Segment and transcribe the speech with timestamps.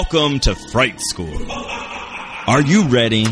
[0.00, 1.50] Welcome to Fright School.
[1.50, 3.24] Are you ready?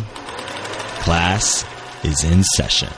[1.04, 1.64] Class
[2.04, 2.88] is in session.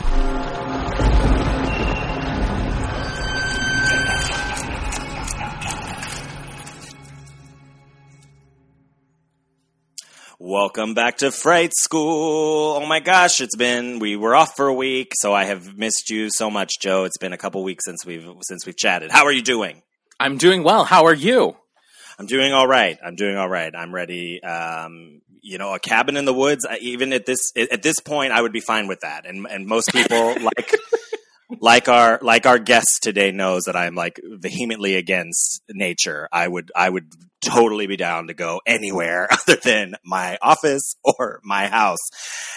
[10.38, 12.76] Welcome back to Fright School.
[12.76, 16.08] Oh my gosh, it's been we were off for a week, so I have missed
[16.08, 17.04] you so much, Joe.
[17.04, 19.10] It's been a couple weeks since we've since we've chatted.
[19.10, 19.82] How are you doing?
[20.18, 20.84] I'm doing well.
[20.84, 21.54] How are you?
[22.18, 22.98] I'm doing all right.
[23.04, 23.74] I'm doing all right.
[23.74, 24.42] I'm ready.
[24.42, 26.66] Um, you know, a cabin in the woods.
[26.68, 29.24] I, even at this at this point, I would be fine with that.
[29.24, 30.74] And and most people like
[31.60, 36.28] like our like our guest today knows that I'm like vehemently against nature.
[36.32, 37.06] I would I would
[37.40, 42.10] totally be down to go anywhere other than my office or my house.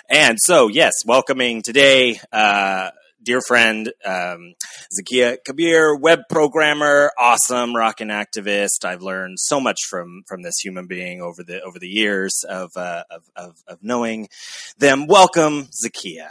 [0.09, 2.90] And so, yes, welcoming today, uh,
[3.24, 4.54] dear friend, um,
[4.98, 8.84] Zakia Kabir, web programmer, awesome rockin' activist.
[8.86, 12.72] I've learned so much from, from this human being over the, over the years of,
[12.76, 14.30] uh, of, of, of knowing
[14.77, 15.08] them.
[15.08, 16.30] Welcome, Zakia.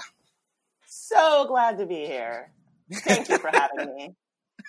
[0.86, 2.52] So glad to be here.
[2.92, 4.14] Thank you for having me.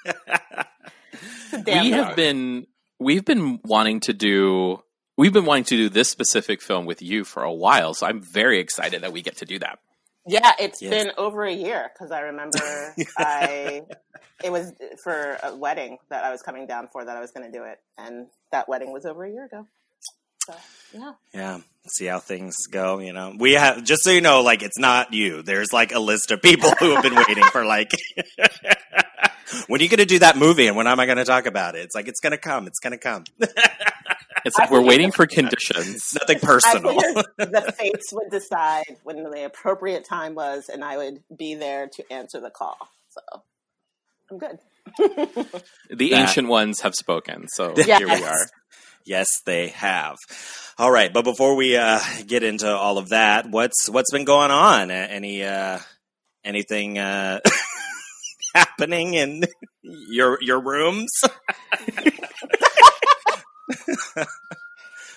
[1.65, 2.65] we have been
[2.99, 4.81] we've been wanting to do
[5.17, 8.21] we've been wanting to do this specific film with you for a while, so I'm
[8.21, 9.79] very excited that we get to do that.
[10.31, 10.91] Yeah, it's yes.
[10.91, 13.81] been over a year because I remember I
[14.41, 17.31] it was uh, for a wedding that I was coming down for that I was
[17.31, 19.67] going to do it, and that wedding was over a year ago.
[20.51, 21.59] So yeah, yeah.
[21.87, 22.99] See how things go.
[22.99, 25.41] You know, we have just so you know, like it's not you.
[25.41, 27.91] There's like a list of people who have been waiting for like
[29.67, 31.45] when are you going to do that movie and when am I going to talk
[31.45, 31.79] about it?
[31.79, 32.67] It's like, it's going to come.
[32.67, 33.23] It's going to come.
[34.45, 36.13] it's like we're waiting for conditions.
[36.21, 36.95] Nothing personal.
[36.95, 42.13] the fates would decide when the appropriate time was, and I would be there to
[42.13, 42.77] answer the call.
[43.09, 43.43] So
[44.29, 44.59] I'm good.
[45.89, 46.13] the that.
[46.13, 47.47] ancient ones have spoken.
[47.49, 47.99] So yes.
[47.99, 48.47] here we are.
[49.05, 50.17] Yes, they have.
[50.77, 54.51] All right, but before we uh, get into all of that, what's what's been going
[54.51, 54.91] on?
[54.91, 55.79] Any uh,
[56.43, 57.39] anything uh,
[58.55, 59.43] happening in
[59.83, 61.09] your your rooms?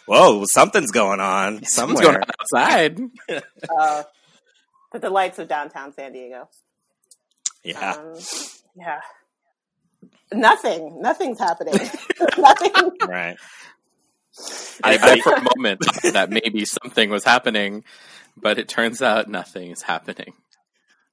[0.06, 2.02] Whoa, something's going on somewhere.
[2.02, 3.00] going on outside.
[3.78, 4.02] uh,
[4.92, 6.48] but the lights of downtown San Diego.
[7.62, 7.92] Yeah.
[7.92, 8.18] Um,
[8.76, 9.00] yeah.
[10.32, 11.00] Nothing.
[11.00, 11.74] Nothing's happening.
[12.38, 12.90] Nothing.
[13.06, 13.36] Right.
[14.82, 15.80] I thought for a moment
[16.12, 17.84] that maybe something was happening,
[18.36, 20.32] but it turns out nothing is happening.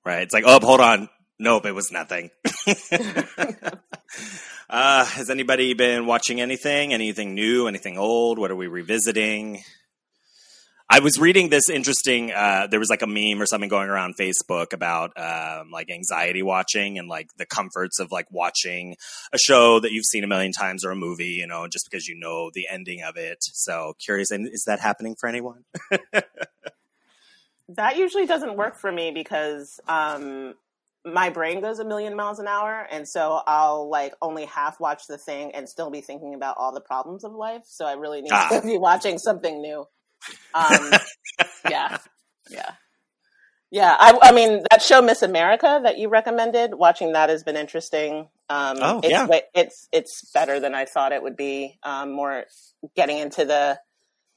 [0.03, 0.24] Right.
[0.24, 1.09] It's like, oh, hold on.
[1.38, 2.30] Nope, it was nothing.
[4.69, 6.94] uh, has anybody been watching anything?
[6.94, 7.68] Anything new?
[7.68, 8.38] Anything old?
[8.38, 9.63] What are we revisiting?
[10.94, 12.34] I was reading this interesting.
[12.34, 16.44] Uh, there was like a meme or something going around Facebook about um, like anxiety
[16.44, 18.97] watching and like the comforts of like watching
[19.31, 22.09] a show that you've seen a million times or a movie, you know, just because
[22.09, 23.38] you know the ending of it.
[23.40, 25.63] So curious, and is that happening for anyone?
[27.69, 30.56] that usually doesn't work for me because um,
[31.06, 35.07] my brain goes a million miles an hour and so i'll like only half watch
[35.09, 38.22] the thing and still be thinking about all the problems of life so i really
[38.22, 38.50] need ah.
[38.50, 39.84] to be watching something new
[40.53, 40.91] um
[41.69, 41.97] yeah
[42.49, 42.71] yeah.
[43.71, 47.55] Yeah I, I mean that show miss america that you recommended watching that has been
[47.55, 48.29] interesting.
[48.49, 49.27] Um oh, it's yeah.
[49.53, 51.77] it's it's better than i thought it would be.
[51.83, 52.45] Um more
[52.95, 53.79] getting into the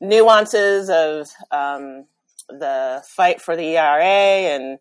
[0.00, 2.06] nuances of um
[2.48, 4.78] the fight for the ERA and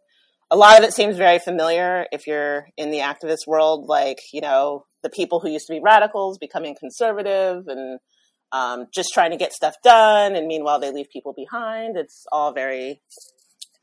[0.53, 4.39] a lot of it seems very familiar if you're in the activist world, like, you
[4.39, 7.99] know, the people who used to be radicals becoming conservative and
[8.53, 10.35] um, just trying to get stuff done.
[10.35, 11.97] And meanwhile, they leave people behind.
[11.97, 13.01] It's all very,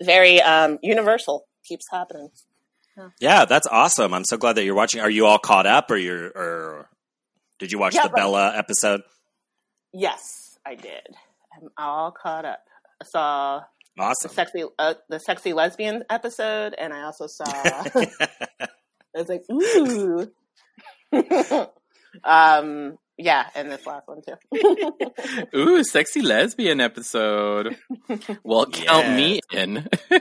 [0.03, 2.31] very um, universal, keeps happening.
[2.97, 3.09] Yeah.
[3.21, 3.45] yeah.
[3.45, 4.15] that's awesome.
[4.15, 5.03] I'm so glad that you're watching.
[5.03, 6.89] Are you all caught up or you're, or
[7.59, 9.03] did you watch yeah, the Bella episode?
[9.93, 11.07] Yes, I did.
[11.55, 12.61] I'm all caught up.
[13.03, 13.63] I saw
[13.99, 14.29] Awesome.
[14.29, 17.45] The sexy, uh, the sexy lesbian episode, and I also saw.
[17.47, 18.69] I
[19.15, 20.31] was like, ooh.
[22.25, 22.99] um.
[23.23, 24.37] Yeah, and this last one too.
[25.55, 27.77] ooh, sexy lesbian episode.
[28.43, 29.17] Well, count yeah.
[29.17, 29.87] me in.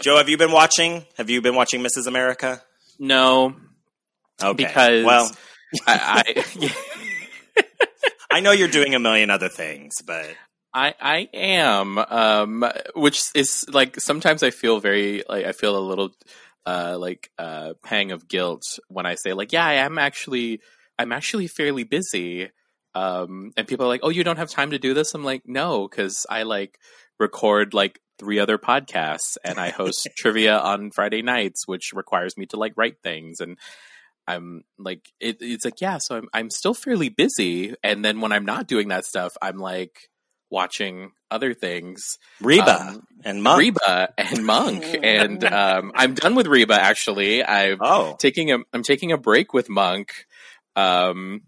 [0.00, 1.04] Joe, have you been watching?
[1.16, 2.06] Have you been watching Mrs.
[2.06, 2.62] America?
[3.00, 3.56] No.
[4.40, 4.64] Okay.
[4.64, 5.32] Because well,
[5.88, 6.72] I, I,
[8.30, 10.26] I know you're doing a million other things, but
[10.72, 15.80] I I am, um, which is like sometimes I feel very like I feel a
[15.80, 16.10] little
[16.66, 20.60] uh, like uh, pang of guilt when I say like yeah I am actually
[20.98, 22.50] I'm actually fairly busy,
[22.94, 25.14] um, and people are like oh you don't have time to do this?
[25.14, 26.78] I'm like no because I like
[27.18, 32.46] record like three other podcasts and I host trivia on Friday nights which requires me
[32.46, 33.58] to like write things and
[34.28, 38.32] I'm like it, it's like yeah, so I'm I'm still fairly busy, and then when
[38.32, 40.08] I'm not doing that stuff, I'm like
[40.50, 42.18] watching other things.
[42.40, 43.58] Reba Um, and Monk.
[43.58, 46.74] Reba and Monk, and um, I'm done with Reba.
[46.74, 50.26] Actually, I'm Oh, taking a I'm taking a break with Monk.
[50.76, 51.42] Um,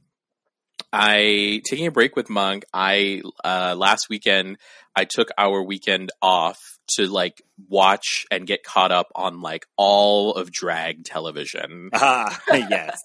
[0.93, 2.65] I taking a break with Monk.
[2.73, 4.57] I uh, last weekend
[4.97, 10.33] I took our weekend off to like watch and get caught up on like all
[10.35, 13.03] of drag television ah, yes.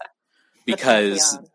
[0.66, 1.50] Because Pantheon.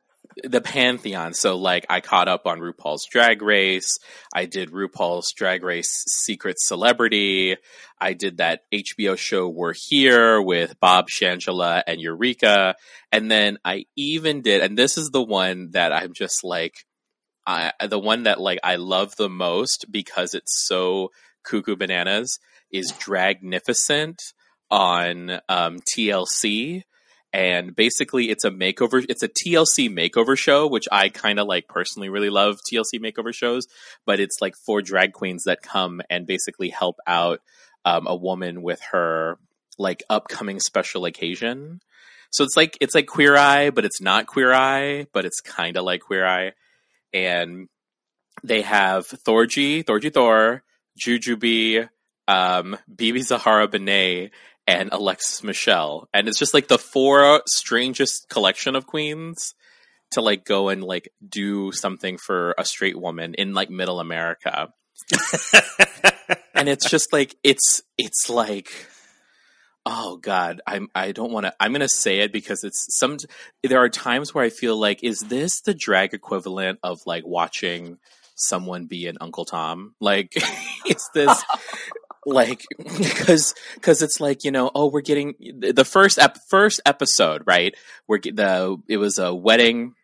[0.44, 1.34] The pantheon.
[1.34, 3.98] So like I caught up on RuPaul's Drag Race.
[4.34, 7.56] I did RuPaul's Drag Race Secret Celebrity.
[8.00, 12.76] I did that HBO show We're Here with Bob Shangela and Eureka.
[13.10, 16.74] And then I even did, and this is the one that I'm just like,
[17.46, 21.10] I, the one that like I love the most because it's so
[21.44, 22.38] cuckoo bananas
[22.70, 24.20] is Dragnificent
[24.70, 26.82] on um, TLC
[27.32, 31.68] and basically it's a makeover it's a TLC makeover show which I kind of like
[31.68, 33.66] personally really love TLC makeover shows
[34.06, 37.40] but it's like four drag queens that come and basically help out
[37.84, 39.38] um, a woman with her
[39.78, 41.80] like upcoming special occasion.
[42.30, 45.76] So it's like it's like queer eye but it's not queer eye but it's kind
[45.76, 46.52] of like queer eye.
[47.12, 47.68] And
[48.42, 50.62] they have Thorgy Thorgy Thor
[51.02, 51.88] Jujubee
[52.26, 54.30] um, BeBe Zahara Benet
[54.68, 56.08] and Alexis Michelle.
[56.12, 59.54] And it's just like the four strangest collection of queens
[60.12, 64.68] to like go and like do something for a straight woman in like middle America.
[66.54, 68.68] and it's just like it's it's like
[69.86, 73.16] oh god i'm i don't want to i'm going to say it because it's some
[73.62, 77.96] there are times where i feel like is this the drag equivalent of like watching
[78.34, 80.34] someone be an uncle tom like
[80.86, 81.44] is this
[82.26, 87.42] like because because it's like you know oh we're getting the first ep- first episode
[87.46, 87.74] right?
[88.06, 89.94] We're the it was a wedding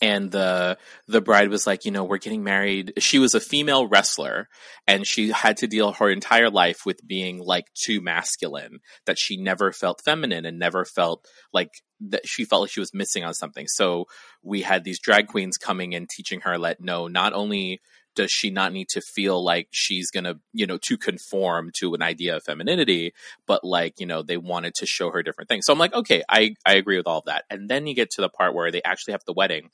[0.00, 2.94] and the the bride was like you know we're getting married.
[2.98, 4.48] She was a female wrestler
[4.86, 9.36] and she had to deal her entire life with being like too masculine that she
[9.36, 11.70] never felt feminine and never felt like
[12.00, 13.66] that she felt like she was missing on something.
[13.68, 14.06] So
[14.42, 17.80] we had these drag queens coming and teaching her let no not only
[18.14, 22.02] does she not need to feel like she's gonna you know to conform to an
[22.02, 23.12] idea of femininity
[23.46, 25.64] but like you know they wanted to show her different things.
[25.66, 27.44] So i'm like okay i i agree with all of that.
[27.50, 29.70] And then you get to the part where they actually have the wedding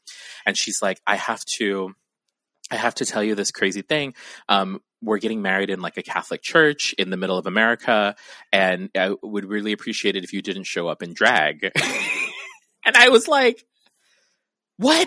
[0.46, 1.94] and she's like i have to
[2.70, 4.14] i have to tell you this crazy thing.
[4.48, 8.16] Um we're getting married in like a catholic church in the middle of america
[8.52, 11.70] and i would really appreciate it if you didn't show up in drag.
[12.84, 13.66] And i was like
[14.78, 15.06] what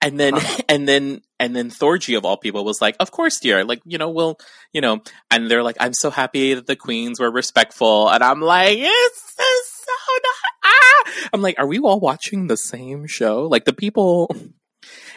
[0.00, 0.34] and then
[0.68, 3.64] and then and then Thorgy of all people was like, "Of course, dear.
[3.64, 4.38] Like, you know, we'll,
[4.72, 8.40] you know." And they're like, "I'm so happy that the queens were respectful." And I'm
[8.40, 10.34] like, "It's so not."
[10.64, 11.28] Ah!
[11.32, 13.46] I'm like, "Are we all watching the same show?
[13.46, 14.34] Like the people."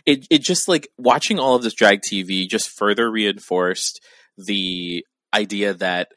[0.05, 4.01] It it just like watching all of this drag TV just further reinforced
[4.37, 6.09] the idea that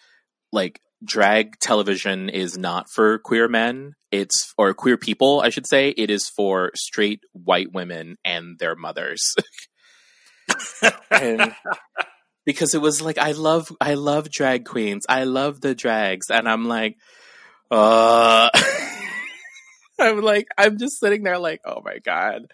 [0.52, 3.94] like drag television is not for queer men.
[4.10, 5.90] It's or queer people i should say.
[5.90, 9.34] It is for straight white women and their mothers.
[11.10, 11.52] And
[12.44, 15.04] because it was like i love i love drag queens.
[15.08, 16.30] I love the drags.
[16.30, 16.96] And i'm like
[17.70, 18.48] uh
[19.98, 22.46] i'm like i'm just sitting there like oh my god.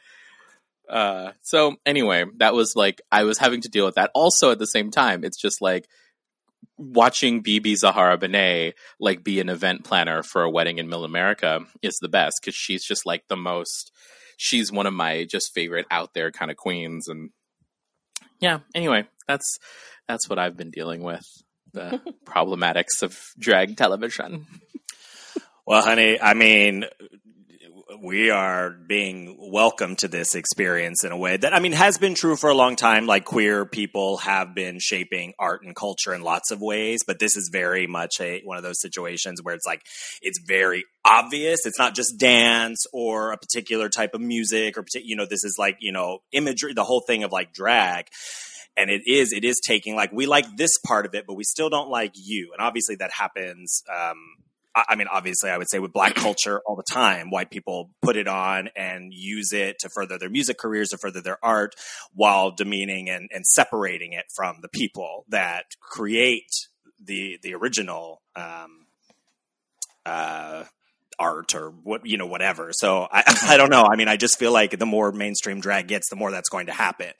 [0.89, 4.11] Uh so anyway that was like i was having to deal with that.
[4.15, 5.87] Also at the same time it's just like
[6.83, 11.61] watching BeBe Zahara Benet like be an event planner for a wedding in Mill America
[11.83, 13.93] is the best because she's just like the most.
[14.37, 17.31] She's one of my just favorite out there kind of queens, and
[18.41, 18.61] yeah.
[18.75, 19.59] Anyway, that's
[20.09, 21.25] that's what I've been dealing with
[21.73, 24.47] the problematics of drag television.
[25.65, 26.87] Well, honey, I mean,
[28.01, 32.15] we are being welcomed to this experience in a way that, I mean, has been
[32.15, 33.07] true for a long time.
[33.07, 37.37] Like queer people have been shaping art and culture in lots of ways, but this
[37.37, 39.83] is very much a one of those situations where it's like
[40.23, 41.67] it's very obvious.
[41.67, 45.57] It's not just dance or a particular type of music or you know, this is
[45.59, 48.07] like you know imagery, the whole thing of like drag
[48.77, 51.45] and it is it is taking like we like this part of it but we
[51.45, 54.17] still don't like you and obviously that happens um
[54.75, 58.17] I mean, obviously, I would say with black culture all the time, white people put
[58.17, 61.75] it on and use it to further their music careers, or further their art,
[62.15, 66.51] while demeaning and, and separating it from the people that create
[67.05, 68.87] the the original um,
[70.07, 70.65] uh,
[71.19, 72.71] art or what you know whatever.
[72.73, 73.87] So I I don't know.
[73.91, 76.67] I mean, I just feel like the more mainstream drag gets, the more that's going
[76.67, 77.13] to happen.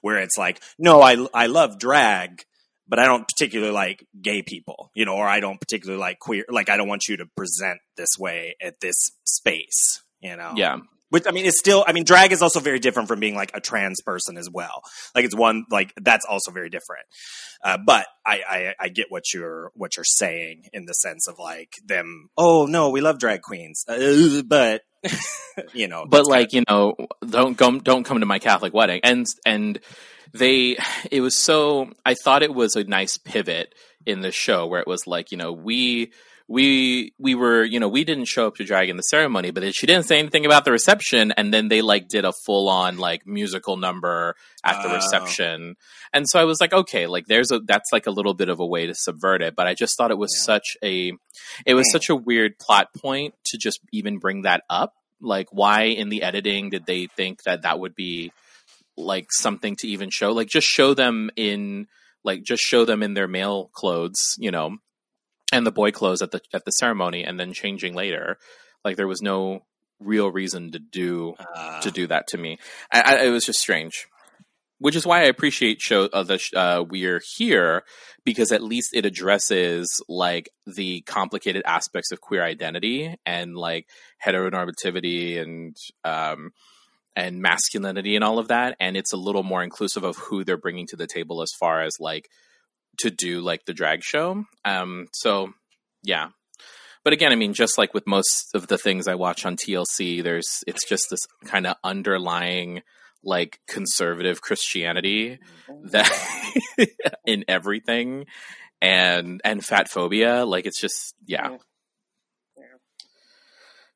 [0.00, 2.44] Where it's like, no, I I love drag,
[2.90, 6.44] but I don't particularly like gay people, you know, or I don't particularly like queer.
[6.50, 10.52] Like, I don't want you to present this way at this space, you know.
[10.56, 10.78] Yeah.
[11.10, 11.84] Which I mean, it's still.
[11.86, 14.82] I mean, drag is also very different from being like a trans person as well.
[15.14, 17.04] Like, it's one like that's also very different.
[17.62, 21.38] Uh, but I, I I get what you're what you're saying in the sense of
[21.38, 22.30] like them.
[22.36, 24.82] Oh no, we love drag queens, uh, but
[25.72, 26.94] you know, but like you know
[27.28, 29.80] don't come don't come to my catholic wedding and and
[30.32, 30.76] they
[31.10, 33.74] it was so i thought it was a nice pivot
[34.06, 36.12] in the show where it was like you know we
[36.52, 39.72] we we were you know we didn't show up to drag in the ceremony but
[39.72, 42.98] she didn't say anything about the reception and then they like did a full on
[42.98, 44.94] like musical number at the Oh.
[44.96, 45.76] reception.
[46.12, 48.58] And so i was like okay like there's a that's like a little bit of
[48.58, 50.42] a way to subvert it but i just thought it was Yeah.
[50.44, 51.12] such a
[51.64, 54.94] it was such a weird plot point to just even bring that up.
[55.20, 58.32] Like why in the editing did they think that that would be
[58.96, 60.32] like something to even show?
[60.32, 61.86] Like just show them in
[62.24, 64.78] like just show them in their male clothes you know
[65.52, 68.38] and the boy clothes at the at the ceremony and then changing later
[68.84, 69.62] like there was no
[70.00, 72.58] real reason to do uh, to do that to me.
[72.92, 74.06] I, I, it was just strange.
[74.78, 77.82] Which is why i appreciate show uh, the sh- uh, we're here
[78.24, 83.86] because at least it addresses like the complicated aspects of queer identity and like
[84.24, 86.52] heteronormativity and um
[87.14, 88.74] and masculinity and all of that.
[88.80, 91.82] And it's a little more inclusive of who they're bringing to the table as far
[91.82, 92.30] as like
[93.00, 94.44] to do like the drag show.
[94.64, 95.52] Um so
[96.02, 96.28] yeah.
[97.02, 100.22] But again i mean just like with most of the things i watch on tlc
[100.22, 102.82] there's it's just this kind of underlying
[103.22, 105.38] like conservative christianity
[105.84, 106.10] that
[107.26, 108.26] in everything.
[108.82, 111.58] And and fat phobia like it's just yeah.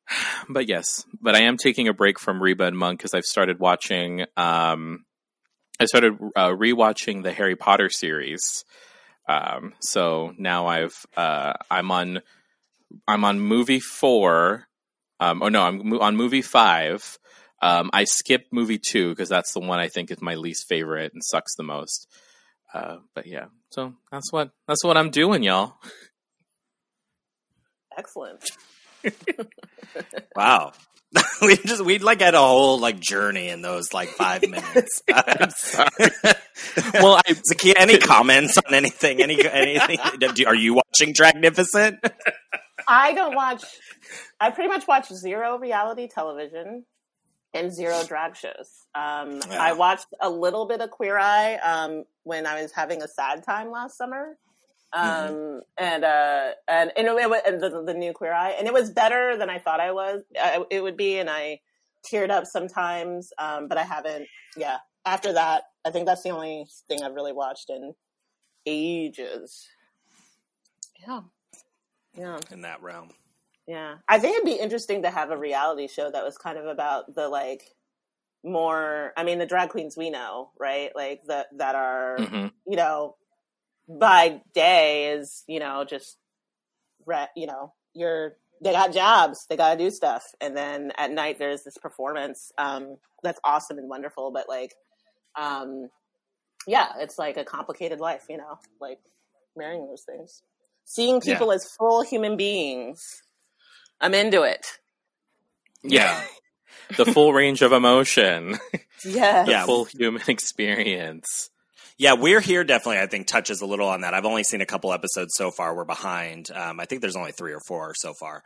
[0.49, 3.59] But yes but i am taking a break from reba and monk because i've started
[3.59, 5.07] watching um
[5.81, 8.67] i started uh, rewatching the harry potter series
[9.29, 12.21] um so now i've uh i'm on
[13.09, 14.67] i'm on movie four
[15.21, 17.19] um oh no i'm on movie five
[17.63, 21.13] um i skipped movie two because that's the one i think is my least favorite
[21.13, 22.07] and sucks the most
[22.75, 25.75] uh but yeah so that's what that's what i'm doing y'all
[27.97, 28.51] Excellent.
[30.37, 30.73] wow.
[31.43, 35.03] we just we like had a whole like journey in those like five minutes.
[35.57, 35.89] Sorry.
[36.95, 39.23] Well i Zakia, any comments on anything?
[39.23, 39.99] Any anything?
[40.19, 41.99] Do- Are you watching Dragnificent?
[42.89, 43.65] I don't watch.
[44.41, 46.85] I pretty much watch zero reality television
[47.53, 48.69] and zero drag shows.
[48.95, 49.63] Um, Yeah.
[49.63, 53.45] I watched a little bit of Queer Eye um, when I was having a sad
[53.45, 54.37] time last summer,
[54.95, 55.59] um, Mm-hmm.
[55.79, 58.91] and uh, and and, it, wa- and the, the new Queer Eye, and it was
[58.91, 60.23] better than I thought I was.
[60.41, 61.61] I, it would be, and I
[62.11, 64.29] teared up sometimes, um, but I haven't.
[64.57, 67.95] Yeah, after that, I think that's the only thing I've really watched in
[68.67, 69.69] ages.
[71.07, 71.21] Yeah,
[72.17, 72.39] yeah.
[72.51, 73.11] In that realm.
[73.67, 73.97] Yeah.
[74.09, 77.15] I think it'd be interesting to have a reality show that was kind of about
[77.15, 77.63] the like
[78.45, 80.91] more I mean the drag queens we know, right?
[80.95, 82.53] Like that that are Mhm.
[82.67, 83.17] you know
[83.89, 86.17] by day is, you know, just
[87.37, 91.39] you know, you're they got jobs, they got to do stuff and then at night
[91.39, 94.73] there's this performance um that's awesome and wonderful but like
[95.39, 95.89] um
[96.67, 98.99] yeah, it's like a complicated life, you know, like
[99.57, 100.43] marrying those things.
[100.87, 101.35] Seeing Yeah.
[101.35, 103.23] people as full human beings.
[104.01, 104.67] I'm into it.
[105.83, 106.23] yeah
[106.97, 108.59] the full range of emotion
[109.05, 109.45] Yeah.
[109.45, 109.67] the Yeah.
[109.67, 111.51] full human experience
[111.97, 114.15] Yeah, we're here definitely, I think, touches a little on that.
[114.15, 115.77] I've only seen a couple episodes so far.
[115.77, 116.51] We're behind.
[116.51, 118.43] Um, I think there's only three or four so far.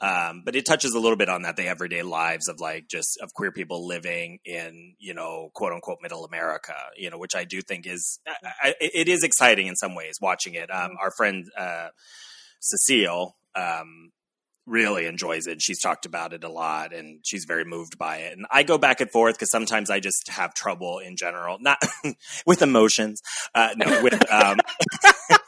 [0.00, 3.18] Um, but it touches a little bit on that, the everyday lives of like just
[3.20, 7.44] of queer people living in, you know, quote unquote middle America, you know, which I
[7.44, 10.70] do think is, I, I, it is exciting in some ways watching it.
[10.70, 11.88] Um, our friend, uh,
[12.60, 14.10] Cecile, um,
[14.66, 15.62] really enjoys it.
[15.62, 18.36] She's talked about it a lot and she's very moved by it.
[18.36, 21.78] And I go back and forth because sometimes I just have trouble in general, not
[22.46, 23.22] with emotions,
[23.54, 24.58] uh, no, with, um,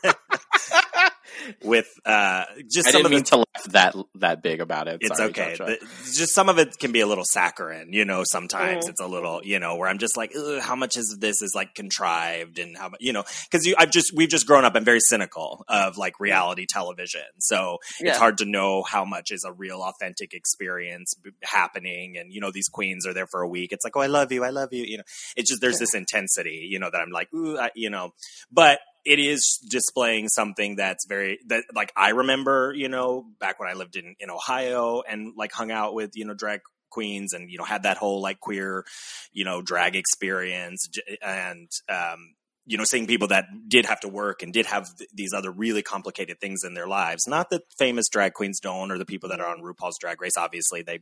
[1.63, 5.31] with, uh, just i some of the to that that big about it it's Sorry,
[5.31, 5.55] okay.
[5.57, 5.79] The-
[6.17, 8.23] just some of it can be a little saccharine, you know.
[8.25, 8.91] Sometimes Mm.
[8.91, 11.75] it's a little, you know, where I'm just like, how much is this is like
[11.75, 14.75] contrived, and how, you know, because you, I've just we've just grown up.
[14.77, 18.11] I'm very cynical of like reality television, so Yeah.
[18.11, 22.17] it's hard to know how much is a real, authentic experience b- happening.
[22.19, 23.73] And you know, these queens are there for a week.
[23.73, 24.85] It's like, oh, I love you, I love you.
[24.85, 25.05] You know,
[25.37, 25.81] it's just there's Sure.
[25.81, 28.13] this intensity, you know, that I'm like, ooh, I, you know,
[28.51, 33.67] but it is displaying something that's very that like I remember, you know, back when
[33.67, 36.61] I lived in in Ohio and like hung out with you know drag
[36.91, 38.85] queens and you know had that whole like queer,
[39.33, 40.87] you know, drag experience
[41.23, 42.35] and um
[42.67, 45.51] you know, seeing people that did have to work and did have th- these other
[45.51, 47.27] really complicated things in their lives.
[47.27, 50.37] Not that famous drag queens don't, or the people that are on RuPaul's Drag Race.
[50.37, 50.99] Obviously, they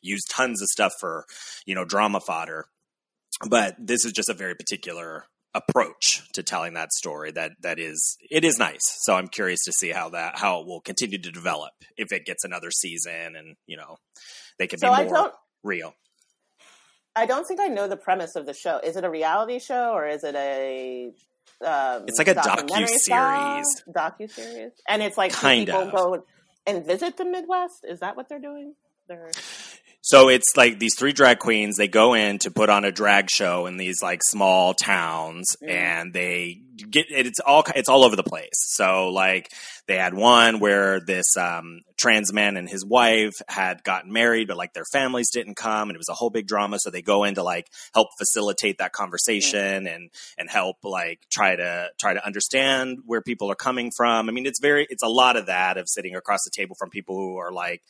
[0.00, 1.24] use tons of stuff for,
[1.66, 2.66] you know, drama fodder.
[3.50, 8.16] But this is just a very particular approach to telling that story that that is
[8.30, 11.30] it is nice so i'm curious to see how that how it will continue to
[11.30, 13.96] develop if it gets another season and you know
[14.58, 15.32] they can So be more
[15.62, 15.94] real
[17.14, 18.78] I don't think I know the premise of the show.
[18.82, 21.12] Is it a reality show or is it a
[21.62, 23.82] um, It's like a docu-series.
[23.94, 24.72] Docu-series?
[24.88, 25.92] And it's like Kind people of.
[25.92, 26.24] go
[26.66, 27.84] and visit the Midwest?
[27.86, 28.74] Is that what they're doing?
[29.08, 29.30] They're
[30.04, 33.30] So it's like these three drag queens, they go in to put on a drag
[33.30, 35.70] show in these like small towns Mm.
[35.70, 38.50] and they get it's all it's all over the place.
[38.74, 39.48] So like
[39.86, 44.56] they had one where this um trans man and his wife had gotten married but
[44.56, 47.22] like their families didn't come and it was a whole big drama so they go
[47.22, 52.26] in to like help facilitate that conversation and and help like try to try to
[52.26, 54.28] understand where people are coming from.
[54.28, 56.90] I mean it's very it's a lot of that of sitting across the table from
[56.90, 57.82] people who are like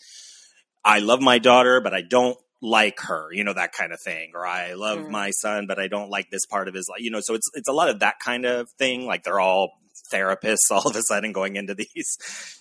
[0.84, 4.32] I love my daughter, but I don't like her, you know, that kind of thing.
[4.34, 5.10] Or I love Mhm.
[5.10, 7.20] my son, but I don't like this part of his life, you know.
[7.20, 9.04] So it's it's a lot of that kind of thing.
[9.06, 9.72] Like they're all
[10.12, 12.16] therapists all of a sudden going into these,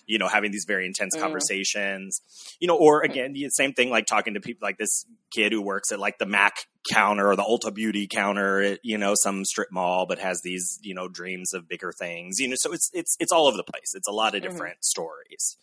[0.06, 1.20] you know, having these very intense Mm.
[1.20, 2.20] conversations,
[2.60, 2.76] you know.
[2.76, 5.98] Or again, the same thing like talking to people like this kid who works at
[6.00, 10.06] like the Mac counter or the Ulta Beauty counter at you know some strip mall,
[10.06, 12.56] but has these you know dreams of bigger things, you know.
[12.58, 13.92] So it's it's it's all over the place.
[13.94, 14.50] It's a lot of Mhm.
[14.50, 15.56] different stories.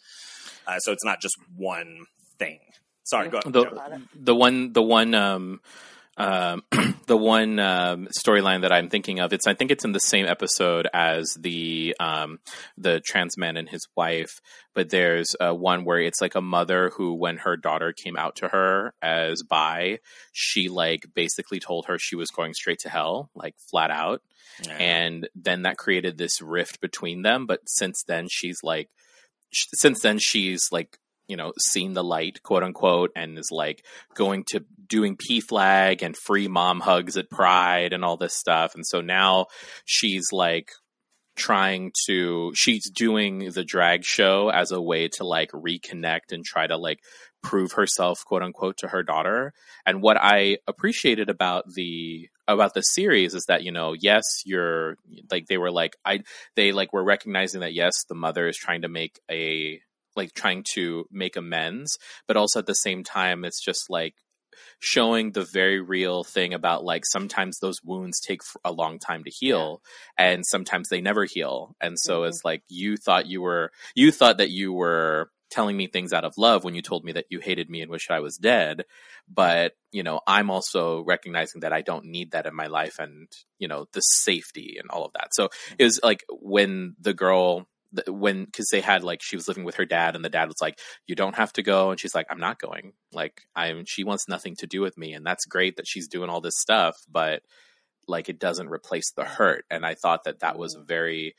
[0.68, 2.06] Uh, so it's not just one
[2.39, 2.60] thing.
[3.03, 3.53] Sorry, go ahead.
[3.53, 5.62] the the one the one um
[6.17, 6.63] um
[7.08, 10.25] the one um storyline that I'm thinking of it's I think it's in the same
[10.25, 12.39] episode as the um
[12.77, 14.39] the trans man and his wife
[14.75, 18.36] but there's uh, one where it's like a mother who when her daughter came out
[18.38, 20.00] to her as bi
[20.34, 24.22] she like basically told her she was going straight to hell like flat out
[24.65, 24.74] Yeah.
[24.74, 28.89] and then that created this rift between them but since then she's like
[29.51, 30.99] sh- since then she's like
[31.30, 36.18] you know seen the light quote unquote and is like going to doing PFLAG and
[36.18, 38.76] free mom hugs at pride and all this stuff.
[38.76, 39.46] And so now
[39.86, 40.72] she's like
[41.36, 46.68] trying to she's doing the drag show as a way to like reconnect and try
[46.68, 47.00] to like
[47.42, 49.54] prove herself quote unquote to her daughter.
[49.86, 54.98] And what i appreciated about the about the series is that you know yes you're
[55.32, 56.22] like they were like i
[56.56, 59.80] they like were recognizing that yes the mother is trying to make a
[60.19, 64.15] like trying to make amends but also at the same time it's just like
[64.79, 69.29] showing the very real thing about like sometimes those wounds take a long time to
[69.29, 69.82] heal
[70.17, 71.75] and sometimes they never heal.
[71.82, 72.29] And so Mhm.
[72.29, 76.25] it's like you thought you were you thought that you were telling me things out
[76.25, 78.86] of love when you told me that you hated me and wished I was dead
[79.27, 83.27] but you know I'm also recognizing that I don't need that in my life and
[83.58, 85.29] you know the safety and all of that.
[85.34, 87.67] So it was like when the girl
[88.08, 90.62] when because they had like she was living with her dad and the dad was
[90.62, 92.93] like you don't have to go and she's like i'm not going.
[93.12, 96.30] Like i'm she wants nothing to do with me and that's great that she's doing
[96.30, 97.41] all this stuff but
[98.08, 101.36] like it doesn't replace the hurt and i thought that that was very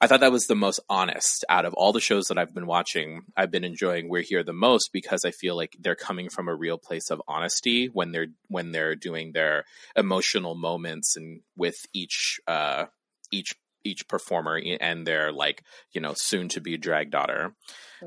[0.00, 2.66] i thought that was the most honest out of all the shows that i've been
[2.66, 6.48] watching i've been enjoying we're here the most because i feel like they're coming from
[6.48, 9.64] a real place of honesty when they're when they're doing their
[9.96, 12.84] emotional moments and with each uh
[13.30, 15.62] each each performer and their like
[15.92, 17.54] you know soon to be drag daughter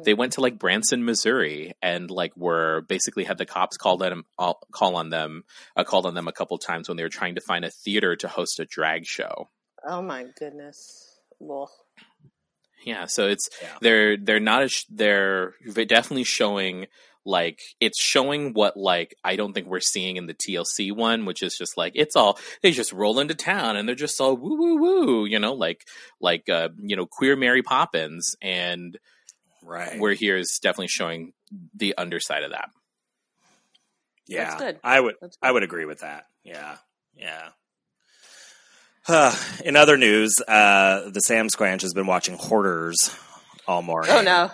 [0.06, 4.24] they went to like branson missouri and like were basically had the cops call them
[4.72, 5.44] call on them
[5.76, 8.16] uh, called on them a couple times when they were trying to find a theater
[8.16, 9.50] to host a drag show
[9.88, 11.18] Oh my goodness.
[11.40, 11.72] Well,
[12.86, 13.78] yeah so it's Yeah.
[13.82, 16.88] they're they're not as they're definitely showing
[17.26, 21.44] like it's showing what like i don't think we're seeing in the tlc one which
[21.44, 24.58] is just like it's all they just roll into town and they're just all woo
[24.58, 25.86] woo woo you know like
[26.20, 28.98] like uh you know queer mary poppins and
[29.64, 30.00] right.
[30.00, 31.34] where here is definitely showing
[31.76, 32.70] the underside of that
[34.32, 34.80] yeah, That's good.
[34.84, 36.26] I would That's I would agree with that.
[36.44, 36.78] Yeah,
[37.16, 37.50] yeah.
[39.66, 43.14] In other news, uh, the Sam Squanch has been watching Hoarders
[43.68, 44.12] all morning.
[44.12, 44.52] oh no.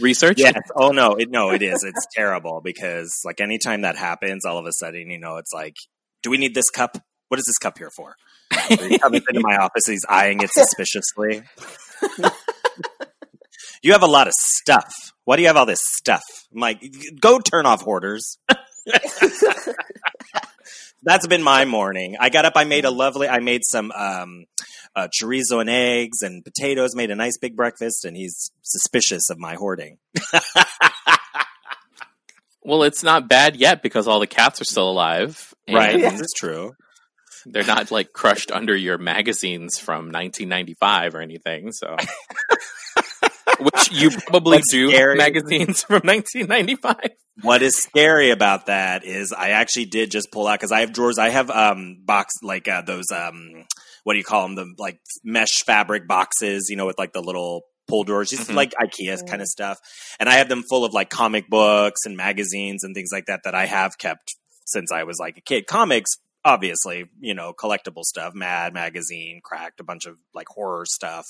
[0.00, 0.54] Research Yes.
[0.74, 1.14] Oh no.
[1.14, 1.84] It, no, it is.
[1.84, 5.74] It's terrible because like anytime that happens, all of a sudden, you know, it's like,
[6.22, 6.96] do we need this cup?
[7.28, 8.14] What is this cup here for?
[8.68, 9.86] So he comes into my office.
[9.86, 11.42] He's eyeing it suspiciously.
[13.82, 14.92] you have a lot of stuff.
[15.24, 16.22] Why do you have all this stuff?
[16.52, 16.82] I'm like,
[17.20, 18.38] go turn off hoarders.
[21.02, 22.16] That's been my morning.
[22.20, 22.52] I got up.
[22.56, 23.26] I made a lovely.
[23.28, 24.44] I made some um,
[24.94, 26.94] uh, chorizo and eggs and potatoes.
[26.94, 29.96] Made a nice big breakfast, and he's suspicious of my hoarding.
[32.62, 36.10] well it's not bad yet because all the cats are still alive Right, Yeah.
[36.10, 36.72] this is true.
[37.46, 41.72] they're not like crushed under your magazines from 1995 or anything.
[41.72, 41.96] So,
[43.60, 46.96] which you probably What's do scary- magazines from 1995.
[47.42, 50.92] What is scary about that is I actually did just pull out because I have
[50.92, 51.18] drawers.
[51.18, 53.64] I have um box like uh, those um
[54.04, 54.54] what do you call them?
[54.56, 58.54] The like mesh fabric boxes, you know, with like the little pull drawers, just Mhm.
[58.54, 59.78] like IKEA kind of stuff.
[60.18, 63.40] And I have them full of like comic books and magazines and things like that
[63.44, 64.34] that I have kept
[64.66, 65.66] since I was like a kid.
[65.66, 66.10] Comics,
[66.44, 71.26] obviously, you know, collectible stuff, Mad magazine, Cracked, a bunch of like horror stuff.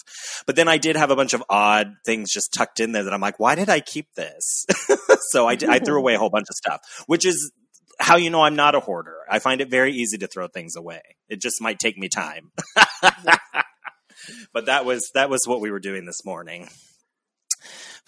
[0.46, 3.12] But then I did have a bunch of odd things just tucked in there that
[3.12, 4.66] I'm like, why did I keep this?
[5.30, 7.50] so I, did- I threw away a whole bunch of stuff, which is
[7.98, 9.16] how you know I'm not a hoarder.
[9.28, 11.02] I find it very easy to throw things away.
[11.28, 12.50] It just might take me time.
[14.52, 16.68] but that was that was what we were doing this morning.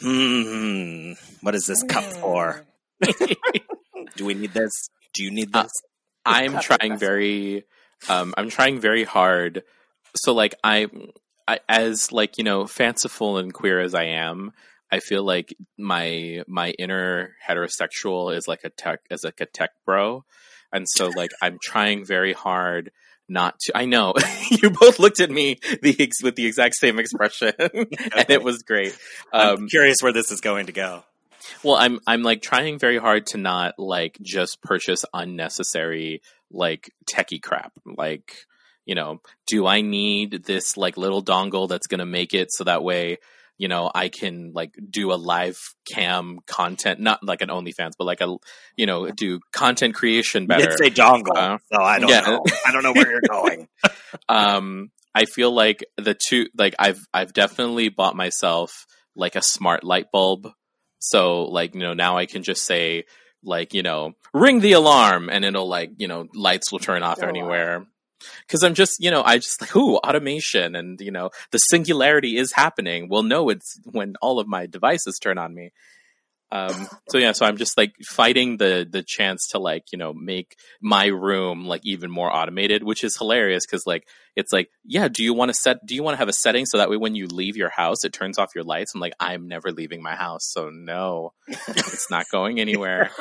[0.00, 1.12] Hmm.
[1.42, 2.64] What is this cup for?
[4.16, 4.72] Do we need this?
[5.14, 5.72] Do you need Uh, this?
[6.26, 7.64] I'm trying very,
[8.08, 9.62] um, I'm trying very hard.
[10.16, 10.88] So like I,
[11.48, 14.52] I, as like you know, fanciful and queer as I am,
[14.90, 19.70] I feel like my my inner heterosexual is like a tech is like a tech
[19.86, 20.24] bro,
[20.72, 22.92] and so like I'm trying very hard
[23.28, 23.76] not to.
[23.76, 24.12] I know
[24.50, 27.86] you both looked at me the ex- with the exact same expression, and
[28.28, 28.96] it was great.
[29.32, 31.04] I'm Um, curious where this is going to go.
[31.62, 37.42] Well, I'm I'm like trying very hard to not like just purchase unnecessary like techie
[37.42, 37.72] crap.
[37.84, 38.34] Like,
[38.84, 42.64] you know, do I need this like little dongle that's going to make it so
[42.64, 43.18] that way,
[43.58, 45.58] you know, I can like do a live
[45.90, 48.36] cam content, not like an OnlyFans, but like a,
[48.76, 50.68] you know, do content creation better.
[50.68, 52.20] did say dongle, Uh, so I don't yeah.
[52.20, 52.44] know.
[52.66, 53.68] I don't know where you're going.
[54.28, 59.84] um i feel like the two like i've i've definitely bought myself like a smart
[59.84, 60.48] light bulb
[61.02, 63.04] so like you know now i can just say
[63.42, 67.18] like you know ring the alarm and it'll like you know lights will turn off
[67.18, 67.28] Oh, wow.
[67.28, 67.86] anywhere.
[68.46, 72.36] Because i'm just you know i just like ooh automation and you know the singularity
[72.38, 73.08] is happening.
[73.08, 75.72] We'll know it's when all of my devices turn on me
[76.52, 80.12] um so yeah so i'm just like fighting the the chance to like you know
[80.12, 85.08] make my room like even more automated which is hilarious because like it's like yeah
[85.08, 86.96] do you want to set do you want to have a setting so that way
[86.96, 90.02] when you leave your house it turns off your lights i'm like i'm never leaving
[90.02, 93.10] my house so no it's not going anywhere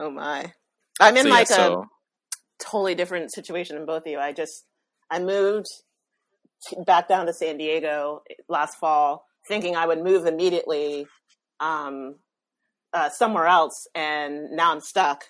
[0.00, 0.52] oh my.
[1.00, 1.82] I'm in So, yeah, like a
[2.58, 4.18] totally different situation than both of you.
[4.18, 4.64] I just
[5.10, 5.66] I moved
[6.86, 11.06] back down to San Diego last fall, thinking I would move immediately
[11.60, 12.16] um,
[12.92, 15.24] uh, somewhere else, and now I'm stuck.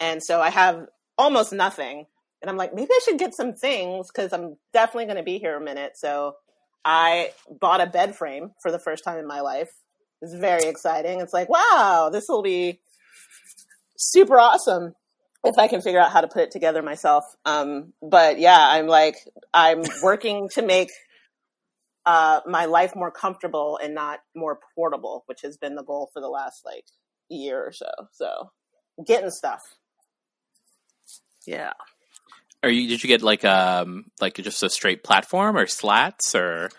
[0.00, 2.06] And so I have almost nothing,
[2.40, 5.38] and I'm like, maybe I should get some things because I'm definitely going to be
[5.38, 5.96] here a minute.
[5.96, 6.36] So
[6.84, 9.70] I bought a bed frame for the first time in my life.
[10.22, 11.20] It's very exciting.
[11.20, 12.80] It's like, wow, this will be
[13.96, 14.94] super awesome
[15.44, 17.24] if I can figure out how to put it together myself.
[17.44, 19.16] Um, but yeah, I'm like,
[19.52, 20.90] I'm working to make
[22.08, 26.22] uh, my life more comfortable and not more portable, which has been the goal for
[26.22, 26.86] the last like
[27.28, 27.90] year or so.
[28.12, 28.50] So
[29.06, 29.60] getting stuff.
[31.46, 31.74] Yeah.
[32.62, 36.70] are you did you get like um like just a straight platform or slats or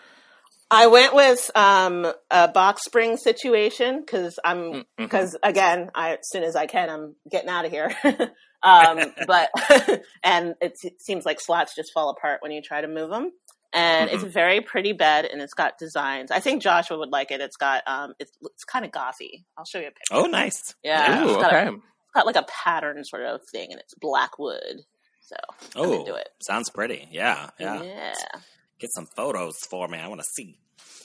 [0.72, 6.44] I went with um, a box spring situation because I'm because again, I as soon
[6.44, 7.92] as I can, I'm getting out of here.
[8.62, 9.50] um, but
[10.24, 13.32] and it seems like slats just fall apart when you try to move them.
[13.72, 16.32] And it's a very pretty bed, and it's got designs.
[16.32, 17.40] I think Joshua would like it.
[17.40, 19.44] It's got um, it's it's kind of gothy.
[19.56, 20.12] I'll show you a picture.
[20.12, 20.74] Oh, nice.
[20.82, 23.94] yeah, Ooh, it's got, a, it's got like a pattern sort of thing, and it's
[23.94, 24.80] black wood.
[25.20, 25.36] So
[25.76, 26.28] Oh, do it.
[26.42, 27.06] sounds pretty.
[27.12, 27.80] Yeah, yeah.
[27.82, 28.14] yeah.
[28.80, 29.98] Get some photos for me.
[29.98, 30.58] I want to see.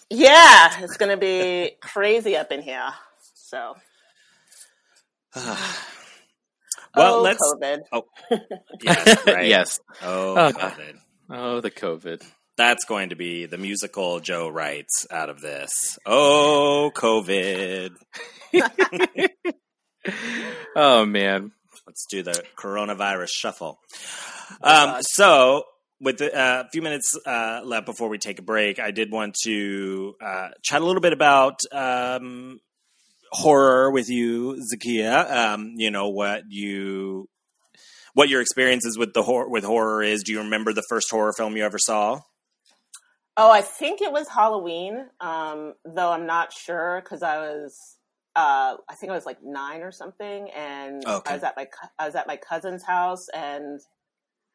[0.10, 2.90] Yeah, it's gonna be crazy up in here.
[3.36, 3.76] So,
[5.36, 5.58] well,
[6.96, 7.40] oh, let's.
[7.54, 7.80] COVID.
[8.82, 9.48] Yes, right.
[9.48, 10.96] yes Oh, Uh, COVID.
[11.30, 12.24] oh the covid
[12.58, 15.72] That's going to be the musical Joe writes out of this.
[16.06, 17.96] Oh, COVID.
[20.76, 21.52] oh man
[21.88, 23.80] Let's do the coronavirus shuffle.
[24.62, 25.64] Um, so,
[26.02, 29.36] with uh, a few minutes uh, left before we take a break, I did want
[29.44, 32.60] to uh, chat a little bit about um,
[33.32, 35.32] horror with you, Zakia.
[35.32, 37.30] Um, you know what you,
[38.14, 40.24] what your experiences with the hor- with horror is.
[40.24, 42.22] Do you remember the first horror film you ever saw?
[43.38, 47.98] Oh, I think it was Halloween, um, though I'm not sure because I was,
[48.36, 51.32] uh, I think I was like nine or something, and Okay.
[51.32, 51.68] I was at my
[52.00, 53.82] I was at my cousin's house, and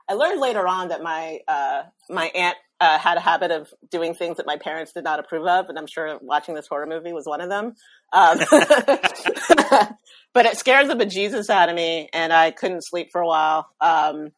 [0.09, 4.15] I learned later on that my uh, my aunt uh, had a habit of doing
[4.15, 7.13] things that my parents did not approve of, and I'm sure watching this horror movie
[7.13, 7.75] was one of them.
[8.15, 8.39] Um,
[10.33, 13.69] but it scared the bejesus out of me, and I couldn't sleep for a while.
[13.81, 14.31] Um,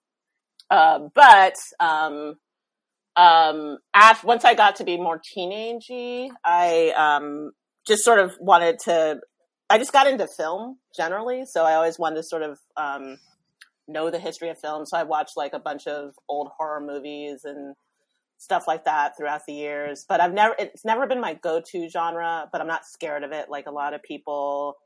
[0.68, 2.36] uh, but um,
[3.16, 7.52] um, after, once I got to be more teenagey, I um,
[7.86, 9.20] just sort of wanted to.
[9.68, 13.18] I just got into film generally, so I always wanted to sort of um,
[13.88, 14.84] know the history of film.
[14.86, 17.74] So I watched like a bunch of old horror movies and
[18.38, 20.04] stuff like that throughout the years.
[20.08, 23.48] But I've never, it's never been my go-to genre, but I'm not scared of it.
[23.48, 24.76] Like a lot of people,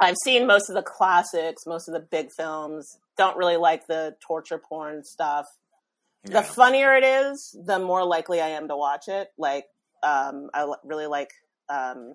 [0.00, 2.98] I've seen most of the classics, most of the big films.
[3.16, 5.46] Don't really like the torture porn stuff.
[6.24, 6.40] Yeah.
[6.40, 9.28] The funnier it is, the more likely I am to watch it.
[9.36, 9.64] Like,
[10.02, 11.30] um, I really like
[11.68, 12.14] um,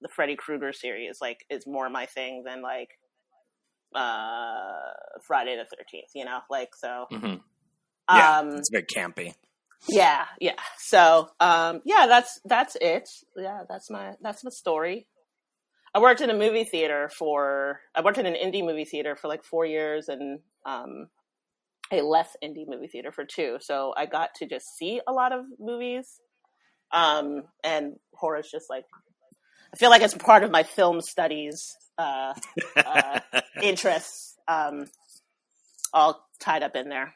[0.00, 1.18] the Freddy Krueger series.
[1.20, 2.90] Like, is more my thing than like
[3.94, 4.92] uh,
[5.26, 6.10] Friday the Thirteenth.
[6.14, 7.06] You know, like so.
[7.10, 7.34] hmm
[8.12, 9.34] Yeah, Um, it's very campy.
[9.88, 10.54] yeah, yeah.
[10.78, 13.08] So, um, yeah, that's that's it.
[13.36, 15.06] Yeah, that's my that's my story.
[15.94, 19.28] I worked in a movie theater for I worked in an indie movie theater for
[19.28, 21.08] like four years and um,
[21.92, 23.58] a less indie movie theater for two.
[23.60, 26.20] So I got to just see a lot of movies.
[26.90, 27.96] Um, and
[28.38, 28.84] is just like
[29.72, 32.32] I feel like it's part of my film studies uh,
[32.76, 33.20] uh,
[33.62, 34.86] interests, um,
[35.92, 37.14] all tied up in there.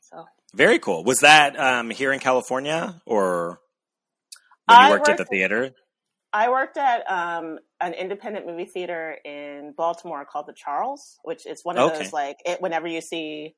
[0.00, 0.24] So
[0.54, 1.04] very cool.
[1.04, 3.60] Was that um, here in California or
[4.66, 5.72] when you worked at the theater?
[6.32, 11.64] I worked at um, an independent movie theater in Baltimore called the Charles, which is
[11.64, 12.04] one of Okay.
[12.04, 13.54] those like it, whenever you see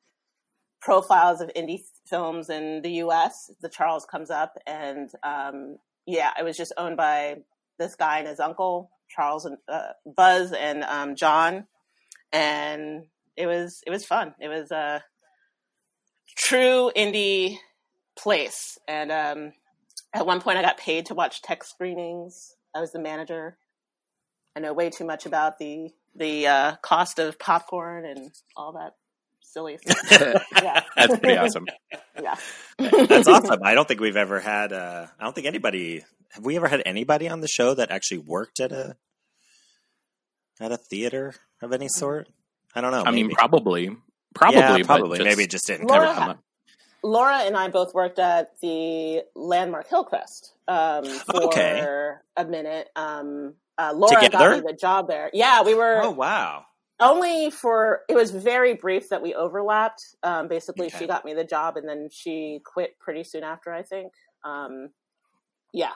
[0.80, 6.44] profiles of indie films in the U.S., the Charles comes up, and um, yeah, it
[6.44, 7.36] was just owned by
[7.78, 11.66] this guy and his uncle Charles and uh, Buzz and um, John,
[12.32, 13.04] and
[13.36, 14.34] it was it was fun.
[14.40, 15.02] It was a
[16.38, 17.56] true indie
[18.16, 19.52] place, and um,
[20.14, 22.54] at one point I got paid to watch tech screenings.
[22.74, 23.56] I was the manager.
[24.56, 28.94] I know way too much about the the uh, cost of popcorn and all that
[29.42, 30.44] silly stuff.
[30.62, 31.66] Yeah, That's pretty awesome.
[32.22, 32.34] yeah.
[32.78, 33.60] That's awesome.
[33.64, 34.72] I don't think we've ever had.
[34.72, 36.04] Uh, I don't think anybody.
[36.32, 38.96] Have we ever had anybody on the show that actually worked at a
[40.60, 42.28] at a theater of any sort?
[42.74, 43.02] I don't know.
[43.04, 43.96] I mean, probably,
[44.34, 45.18] probably, Yeah, probably.
[45.18, 46.18] just maybe it just didn't Laura come never up.
[46.18, 46.44] come up.
[47.02, 51.88] Laura and I both worked at the Landmark Hillcrest um, for Okay.
[52.36, 52.88] a minute.
[52.96, 54.30] Um, uh, Laura Together?
[54.30, 55.30] got me the job there.
[55.32, 56.66] Yeah, we were Oh wow!
[57.00, 60.04] only for it was very brief that we overlapped.
[60.22, 60.98] Um, basically, Okay.
[60.98, 63.72] she got me the job, and then she quit pretty soon after.
[63.72, 64.12] I think.
[64.44, 64.90] Um,
[65.72, 65.92] yeah,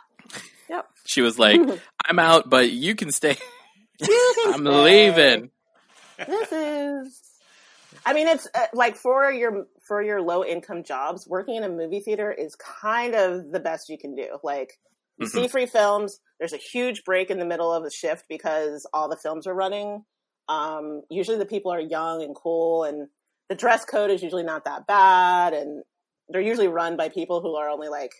[1.06, 1.60] She was like,
[2.08, 3.36] "I'm out, but you can stay.
[4.00, 4.84] You can I'm stay.
[4.84, 5.50] leaving."
[6.26, 7.23] This is.
[8.06, 11.68] I mean, it's uh, like for your for your low income jobs, working in a
[11.68, 14.38] movie theater is kind of the best you can do.
[14.42, 14.78] Like
[15.18, 16.20] you see free films.
[16.38, 19.54] There's a huge break in the middle of the shift because all the films are
[19.54, 20.04] running.
[20.48, 23.08] Um, usually the people are young and cool, and
[23.48, 25.82] the dress code is usually not that bad, and
[26.28, 28.12] they're usually run by people who are only like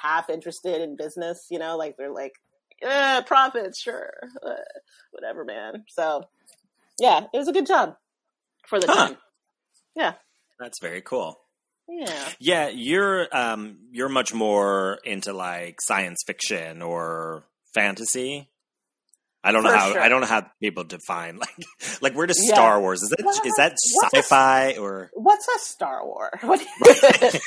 [0.00, 1.46] half interested in business.
[1.50, 2.34] You know, like they're like,
[2.82, 4.12] eh, profits, sure,
[4.44, 4.54] uh,
[5.12, 5.84] whatever, man.
[5.88, 6.24] So
[6.98, 7.96] yeah, it was a good job
[8.66, 9.08] for the Huh.
[9.08, 9.16] time.
[9.96, 10.14] Yeah,
[10.58, 11.38] That's very cool.
[11.88, 12.28] yeah.
[12.38, 17.44] Yeah, you're um you're much more into like science fiction or
[17.74, 18.48] fantasy.
[19.44, 20.00] I don't know For how sure.
[20.00, 21.50] I don't know how people define like
[22.00, 22.54] like where does Yeah.
[22.54, 23.44] Star Wars is that What?
[23.46, 23.76] is that
[24.14, 26.30] sci-fi or What's a Star War?
[26.42, 27.40] What do you-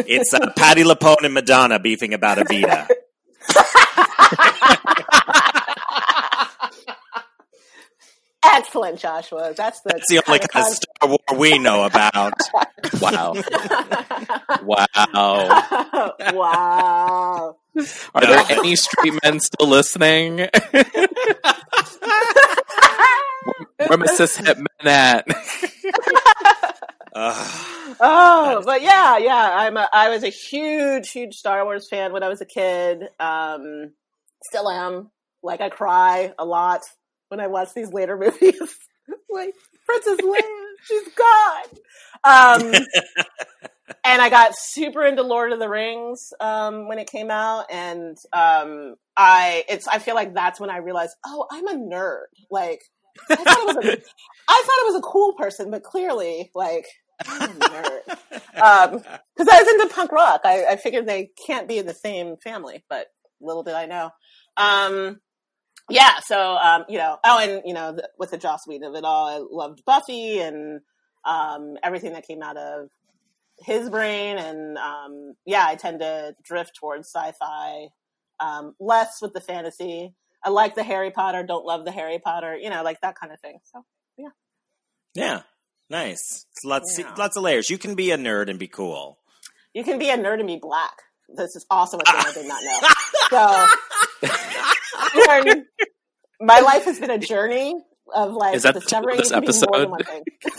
[0.06, 2.88] it's uh, Patti LuPone and Madonna beefing about a Evita.
[8.70, 9.52] Excellent, Joshua.
[9.56, 12.34] That's the That's the only kind of Star War we know about.
[13.00, 13.34] Wow,
[14.62, 16.10] wow.
[16.32, 17.56] wow.
[18.14, 20.36] Are there any street men still listening?
[20.38, 20.48] Where
[23.98, 25.26] my cishet men at?
[27.14, 29.50] Oh, but yeah, yeah.
[29.52, 33.02] I'm a, I was a huge, huge Star Wars fan when I was a kid.
[33.18, 33.92] Um,
[34.44, 35.10] still am.
[35.42, 36.82] Like I cry a lot
[37.30, 38.60] when I watch these later movies.
[39.30, 39.54] like
[39.86, 40.42] Princess Leia,
[40.84, 41.64] she's gone.
[42.24, 42.72] Um,
[44.04, 48.18] and I got super into Lord of the Rings um, when it came out, and
[48.32, 52.26] um, I it's I feel like that's when I realized, oh, I'm a nerd.
[52.50, 52.82] Like
[53.30, 53.92] I thought it was a,
[54.48, 56.86] I thought it was a cool person, but clearly, like
[57.26, 58.00] I'm a nerd
[58.54, 60.42] because I was into punk rock.
[60.44, 63.06] I, I figured they can't be in the same family, but
[63.40, 64.10] little did I know.
[64.56, 65.20] Um,
[65.90, 68.94] yeah, so um, you know, oh, and you know, the, with the Joss Whedon of
[68.94, 70.80] it all, I loved Buffy and
[71.24, 72.88] um, everything that came out of
[73.58, 77.88] his brain, and um, yeah, I tend to drift towards sci-fi
[78.40, 80.14] Um, less with the fantasy.
[80.42, 83.32] I like the Harry Potter, don't love the Harry Potter, you know, like that kind
[83.32, 83.58] of thing.
[83.70, 83.84] So
[84.16, 84.30] Yeah,
[85.14, 85.42] yeah,
[85.90, 86.46] nice.
[86.50, 87.14] It's lots, Yeah.
[87.18, 87.68] lots of layers.
[87.68, 89.18] You can be a nerd and be cool.
[89.74, 90.96] you can be a nerd and be black.
[91.28, 92.88] This is also a thing I did not know.
[93.30, 93.66] So
[96.40, 97.74] my life has been a journey
[98.14, 99.90] of like Is that discovering this can more than episode?
[99.90, 100.22] one thing.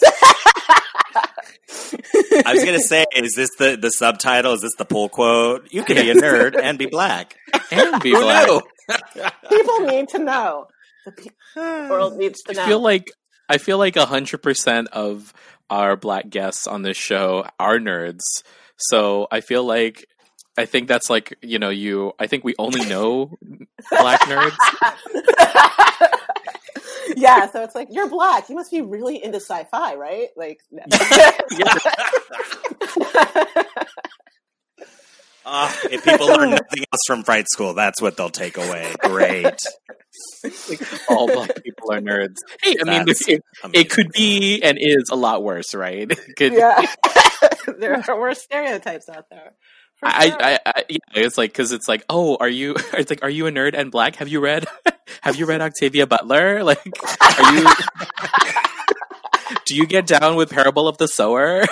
[2.46, 4.54] I was gonna say, is this the the subtitle?
[4.54, 5.68] Is this the pull quote?
[5.72, 7.36] You can be a nerd and be black.
[7.72, 8.48] and be black.
[9.50, 10.68] People need to know.
[11.06, 12.64] The world needs to know.
[12.64, 13.08] I feel like
[13.50, 15.34] I feel like hundred percent of
[15.70, 18.22] our black guests on this show are nerds.
[18.78, 20.06] So I feel like
[20.58, 22.14] I think that's like you know you.
[22.20, 23.38] I think we only know
[23.90, 24.56] black nerds.
[27.22, 28.50] yeah, so it's like you're black.
[28.50, 30.30] You must be really into sci-fi, right?
[30.36, 30.84] Like, no.
[35.44, 38.94] Ah, if people learn nothing else from Fright School, that's what they'll take away.
[39.02, 39.58] Great.
[41.10, 42.36] All black people are nerds.
[42.62, 43.42] Hey, I mean, it,
[43.74, 46.10] it could be and is a lot worse, right?
[46.38, 46.86] Could, yeah,
[47.80, 49.54] there are worse stereotypes out there.
[50.02, 50.42] For I, sure.
[50.42, 52.76] I, I, yeah, it's like because it's like, oh, are you?
[52.94, 54.16] It's like, are you a nerd and black?
[54.16, 54.66] Have you read?
[55.22, 56.64] Have you read Octavia Butler?
[56.72, 56.82] Like,
[57.40, 57.68] are you?
[59.66, 61.64] do you get down with Parable of the Sower?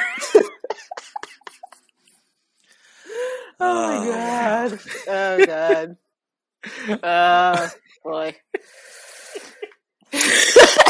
[3.60, 4.80] oh my oh, god.
[5.08, 5.98] Oh god.
[7.04, 7.70] Oh
[8.04, 8.36] boy.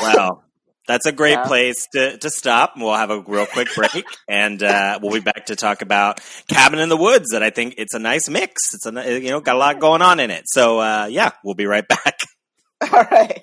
[0.02, 0.43] Well,
[0.89, 1.45] that's a great Yeah.
[1.45, 2.73] place to, to stop.
[2.75, 6.80] We'll have a real quick break, and uh, we'll be back to talk about Cabin
[6.80, 7.28] in the Woods.
[7.32, 8.73] That I think it's a nice mix.
[8.73, 10.43] It's a you know got a lot going on in it.
[10.47, 12.17] So uh, yeah, we'll be right back.
[12.82, 13.41] All right.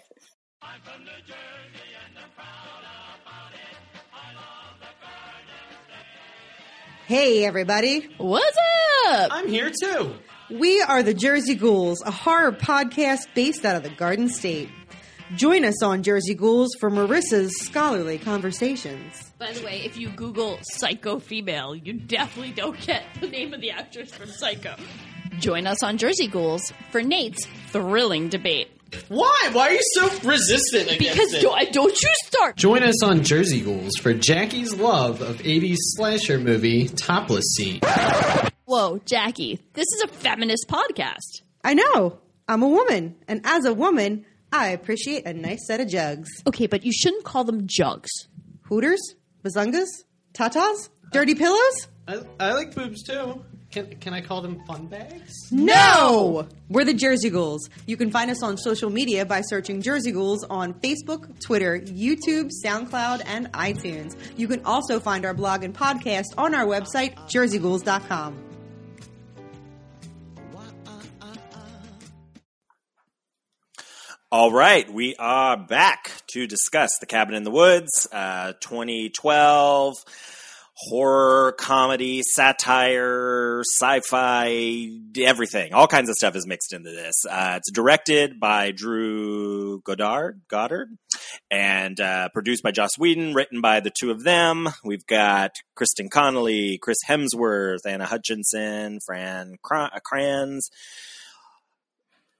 [7.06, 8.08] Hey, everybody.
[8.18, 8.56] What's
[9.08, 9.28] up?
[9.32, 10.14] I'm here too.
[10.50, 14.68] We are the Jersey Ghouls, a horror podcast based out of the Garden State.
[15.34, 19.32] Join us on Jersey Ghouls for Marissa's scholarly conversations.
[19.38, 23.60] By the way, if you Google Psycho female, you definitely don't get the name of
[23.60, 24.76] the actress from Psycho.
[25.40, 28.68] Join us on Jersey Ghouls for Nate's thrilling debate.
[29.08, 29.48] Why?
[29.52, 31.40] Why are you so resistant against Because it?
[31.40, 32.56] do, don't you start.
[32.56, 37.80] Join us on Jersey Ghouls for Jackie's love of 80s slasher movie Topless Scene.
[38.64, 41.42] Whoa, Jackie, this is a feminist podcast.
[41.64, 44.24] I know, I'm a woman, and as a woman,
[44.58, 46.28] I appreciate a nice set of jugs.
[46.46, 48.10] Okay, but you shouldn't call them jugs.
[48.62, 49.14] Hooters?
[49.44, 49.88] Bazungas?
[50.32, 50.88] Tatas?
[51.12, 51.88] Dirty pillows?
[52.08, 53.44] I, I like boobs too.
[53.70, 55.34] Can, can I call them fun bags?
[55.50, 56.46] No!
[56.68, 57.68] We're the Jersey Ghouls.
[57.86, 62.50] You can find us on social media by searching Jersey Ghouls on Facebook, Twitter, YouTube,
[62.64, 64.16] SoundCloud, and iTunes.
[64.36, 68.45] You can also find our blog and podcast on our website, jerseyghouls.com.
[74.32, 79.94] All right, we are back to discuss the Cabin in the Woods, uh, 2012
[80.76, 85.72] horror, comedy, satire, sci-fi, everything.
[85.72, 87.14] All kinds of stuff is mixed into this.
[87.30, 90.88] Uh, it's directed by Drew Goddard, Goddard,
[91.48, 93.32] and uh, produced by Joss Whedon.
[93.32, 94.68] Written by the two of them.
[94.84, 100.68] We've got Kristen Connolly, Chris Hemsworth, Anna Hutchison, Fran Kra- Kranz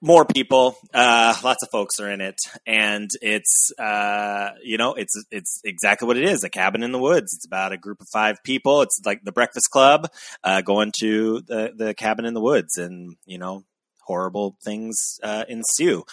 [0.03, 2.37] more people uh lots of folks are in it.
[2.67, 6.99] And it's uh you know it's it's exactly what it is a cabin in the
[6.99, 7.33] woods.
[7.35, 8.83] It's about a group of five people.
[8.83, 10.11] It's like the breakfast club
[10.45, 13.65] uh going to the the cabin in the woods and you know
[14.03, 16.05] horrible things uh ensue.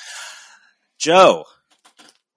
[1.00, 1.46] Joe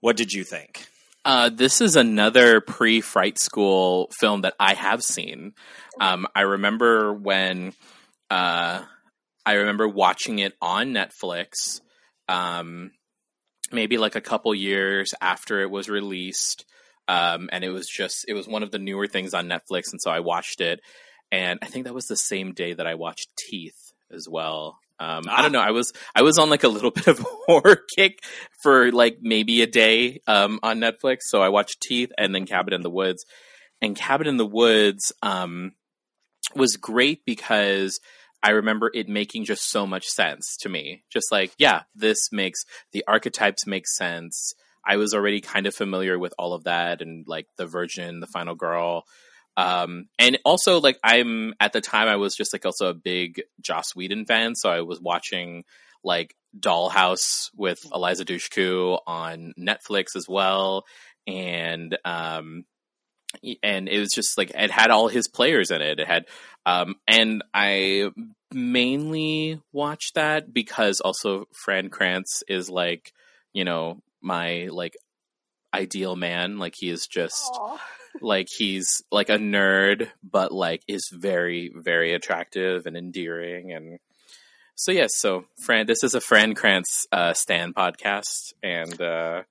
[0.00, 0.86] what did you think?
[1.24, 5.54] Uh, this is another pre-Fright School film that I have seen.
[6.00, 7.72] Um, I remember when
[8.30, 8.82] uh,
[9.46, 11.80] I remember watching it on Netflix,
[12.28, 12.90] um,
[13.70, 16.66] maybe like a couple years after it was released,
[17.06, 20.02] um, and it was just it was one of the newer things on Netflix, and
[20.02, 20.80] so I watched it,
[21.30, 24.78] and I think that was the same day that I watched Teeth as well.
[24.98, 25.60] Um, I don't know.
[25.60, 28.24] I was I was on like a little bit of a horror kick
[28.62, 31.18] for like maybe a day um, on Netflix.
[31.22, 33.24] So I watched Teeth and then Cabin in the Woods.
[33.82, 35.72] And Cabin in the Woods um,
[36.54, 38.00] was great because
[38.46, 41.02] I remember it making just so much sense to me.
[41.10, 42.60] Just like, yeah, this makes
[42.92, 44.54] the archetypes make sense.
[44.86, 48.28] I was already kind of familiar with all of that and like the Virgin, the
[48.28, 49.02] Final Girl.
[49.56, 53.42] Um, and also like I'm at the time I was just like also a big
[53.60, 55.64] Joss Whedon fan, so I was watching
[56.04, 60.84] like Dollhouse with Eliza Dushku on Netflix as well,
[61.26, 62.64] and um,
[63.62, 65.98] and it was just like it had all his players in it.
[65.98, 66.26] It had
[66.66, 68.10] um, and I
[68.52, 73.12] mainly watch that because also Fran Kranz is like,
[73.52, 74.96] you know, my like
[75.74, 76.58] ideal man.
[76.58, 77.78] Like he is just Aw.
[78.20, 83.98] like he's like a nerd, but like is very, very attractive and endearing and
[84.78, 89.42] so yes, so Fran this is a Fran Kranz uh Stan podcast and uh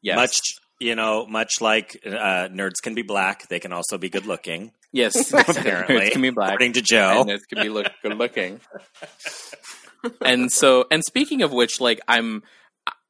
[0.00, 0.16] yes.
[0.16, 0.40] Much,
[0.82, 4.72] you know, much like uh, nerds can be black, they can also be good looking.
[4.92, 6.48] yes, Apparently, it can be black.
[6.50, 7.20] according to Joe.
[7.22, 8.60] and it could be look good looking.
[10.24, 12.42] and so, and speaking of which, like I'm,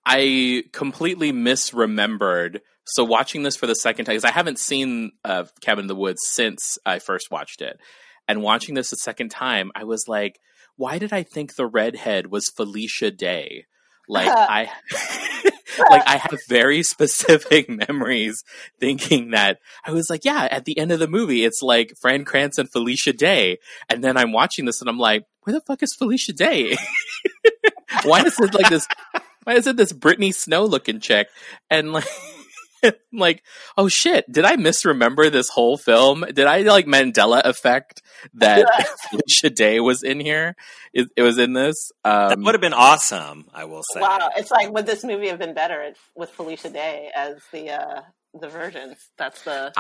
[0.05, 2.61] I completely misremembered.
[2.85, 5.95] So watching this for the second time, because I haven't seen uh, Cabin in the
[5.95, 7.79] Woods since I first watched it,
[8.29, 10.39] and watching this a second time, I was like,
[10.77, 13.67] why did I think the redhead was Felicia Day?
[14.09, 14.69] Like I,
[15.91, 18.45] like I have very specific memories
[18.81, 22.25] thinking that I was like, yeah, at the end of the movie, it's like Fran
[22.25, 23.59] Kranz and Felicia Day,
[23.89, 26.77] and then I'm watching this and I'm like, where the fuck is Felicia Day?
[28.05, 28.87] why is it like this?
[29.45, 31.29] Why is it this Brittany Snow looking chick?
[31.71, 32.07] And like.
[33.13, 33.43] like,
[33.77, 36.25] oh shit, did I misremember this whole film?
[36.33, 38.03] Did I like Mandela effect
[38.35, 38.67] that
[39.11, 40.57] Felicia Day was in here?
[40.93, 41.91] It, it was in this.
[42.05, 44.01] that Um, would have been awesome, I will say.
[44.01, 48.01] Wow, it's like would this movie have been better with Felicia Day as the uh,
[48.39, 48.97] the version?
[49.17, 49.73] That's the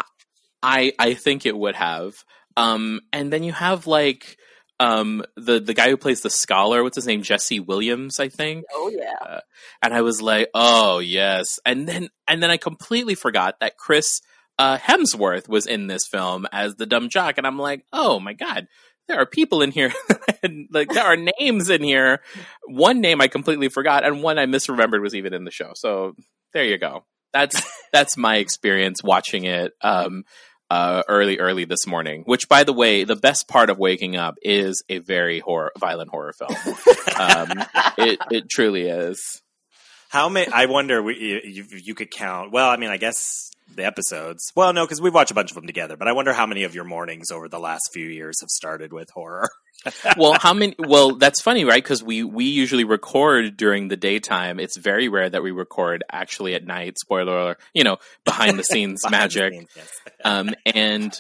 [0.62, 2.14] I I think it would have.
[2.56, 4.36] Um, and then you have like
[4.82, 6.82] um the the guy who plays the scholar.
[6.82, 7.22] What's his name?
[7.22, 8.64] Jesse Williams, I think.
[8.74, 9.40] oh yeah.
[9.80, 11.60] And I was like, oh yes.
[11.64, 14.20] And then and then I completely forgot that Chris
[14.58, 18.32] uh, Hemsworth was in this film as the dumb jock, and I'm like, oh my
[18.32, 18.66] god.
[19.08, 19.92] There are people in here,
[20.44, 22.20] and like there are names in here.
[22.66, 25.72] One name I completely forgot, and one I misremembered was even in the show.
[25.74, 26.14] So
[26.52, 27.04] there you go.
[27.32, 27.60] That's
[27.92, 30.24] that's my experience watching it um,
[30.72, 32.22] uh, early, early this morning.
[32.24, 36.08] Which, by the way, the best part of waking up is a very horror, violent
[36.08, 36.76] horror film.
[37.18, 37.64] um,
[37.98, 39.42] it it truly is.
[40.08, 40.50] How many?
[40.50, 41.02] I wonder.
[41.02, 42.52] We, you, you you could count.
[42.52, 44.52] Well, I mean, I guess the episodes.
[44.54, 45.96] Well, no, because we watch a bunch of them together.
[45.96, 48.92] But I wonder how many of your mornings over the last few years have started
[48.92, 49.48] with horror.
[50.16, 50.74] well, how many?
[50.78, 51.82] Well, that's funny, right?
[51.82, 54.60] Because we we usually record during the daytime.
[54.60, 56.98] It's very rare that we record actually at night.
[56.98, 57.60] Spoiler alert!
[57.74, 59.52] You know, behind the scenes Behind the magic.
[59.52, 59.90] scenes, yes.
[60.24, 61.18] Um, and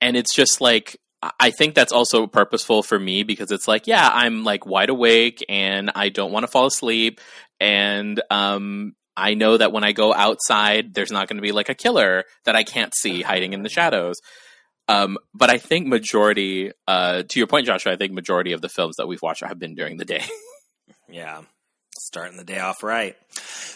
[0.00, 0.96] and it's just like
[1.38, 5.44] I think that's also purposeful for me because it's like, yeah, I'm like wide awake
[5.48, 7.20] and I don't want to fall asleep,
[7.58, 11.68] and um, I know that when I go outside, there's not going to be like
[11.68, 14.16] a killer that I can't see hiding in the shadows.
[14.88, 18.68] Um, but I think majority, uh, to your point, Joshua, I think majority of the
[18.68, 20.24] films that we've watched have been during the day.
[21.12, 21.42] Yeah.
[21.98, 23.16] Starting the day off right.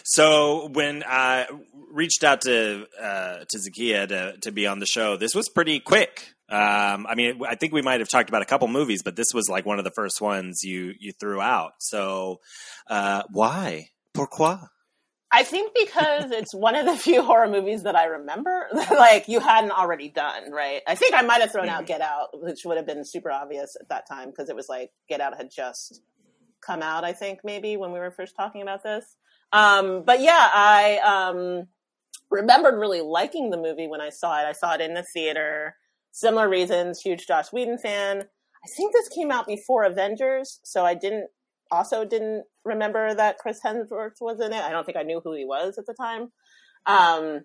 [0.03, 1.47] So when I
[1.91, 5.79] reached out to uh, to Zakia to to be on the show, this was pretty
[5.79, 6.33] quick.
[6.49, 9.33] Um, I mean, I think we might have talked about a couple movies, but this
[9.33, 11.73] was like one of the first ones you you threw out.
[11.79, 12.39] So
[12.89, 13.89] uh, why?
[14.13, 14.59] Pourquoi?
[15.35, 19.41] I think because it's one of the few horror movies that I remember, like you
[19.41, 20.81] hadn't already done, right?
[20.87, 23.75] I think I might have thrown out Get Out, which would have been super obvious
[23.79, 26.01] at that time because it was like Get Out had just
[26.65, 29.17] come out, I think, maybe when we were first talking about this.
[29.51, 31.67] Um, but yeah, I um,
[32.31, 34.45] remembered really liking the movie when I saw it.
[34.45, 35.75] I saw it in the theater.
[36.11, 38.21] Similar reasons, huge Joss Whedon fan.
[38.21, 41.27] I think this came out before Avengers, so I didn't
[41.75, 44.61] also didn't remember that Chris Hemsworth was in it.
[44.63, 46.31] I don't think I knew who he was at the time.
[46.85, 47.41] Um,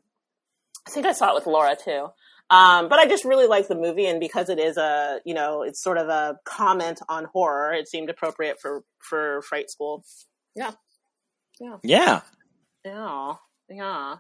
[0.87, 2.09] I think I saw it with Laura too.
[2.51, 5.63] Um, but I just really like the movie, and because it is a, you know,
[5.63, 10.05] it's sort of a comment on horror, it seemed appropriate for for Fright School.
[10.57, 10.73] Yeah,
[11.61, 11.77] Yeah.
[12.85, 13.35] yeah,
[13.69, 14.17] yeah.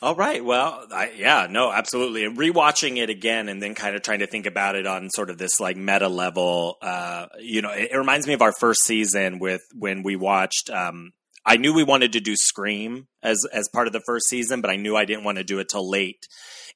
[0.00, 0.44] All right.
[0.44, 2.24] Well, I, yeah, no, absolutely.
[2.24, 5.28] And rewatching it again and then kind of trying to think about it on sort
[5.28, 8.84] of this like meta level, uh, you know, it, it reminds me of our first
[8.84, 11.10] season with when we watched, um,
[11.44, 14.70] I knew we wanted to do Scream as as part of the first season, but
[14.70, 16.26] I knew I didn't want to do it till late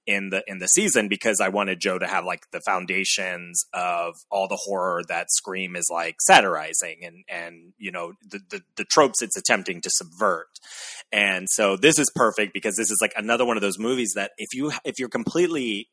[0.06, 4.14] in the in the season because I wanted Joe to have like the foundations of
[4.30, 8.84] all the horror that Scream is like satirizing and and you know the the, the
[8.84, 10.48] tropes it's attempting to subvert.
[11.12, 14.32] And so this is perfect because this is like another one of those movies that
[14.38, 15.88] if you if you're completely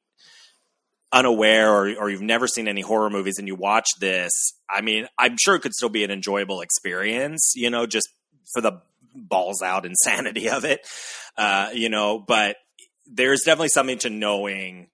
[1.11, 4.31] unaware or, or you've never seen any horror movies and you watch this,
[4.69, 8.09] I mean, I'm sure it could still be an enjoyable experience, you know, just
[8.53, 8.81] for the
[9.15, 10.85] balls out insanity of it,
[11.37, 12.57] uh, you know, but
[13.11, 14.89] there's definitely something to knowing,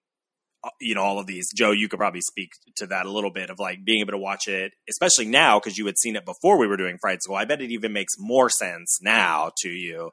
[0.64, 1.48] uh, you know, all of these.
[1.56, 4.18] Joe, you could probably speak to that a little bit of like being able to
[4.18, 7.36] watch it, especially now because you had seen it before we were doing Fright School.
[7.36, 10.12] I bet it even makes more sense now to you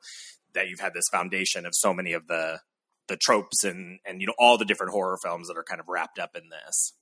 [0.54, 2.60] that you've had this foundation of so many of the
[3.08, 5.88] the tropes and and you know all the different horror films that are kind of
[5.88, 6.92] wrapped up in this.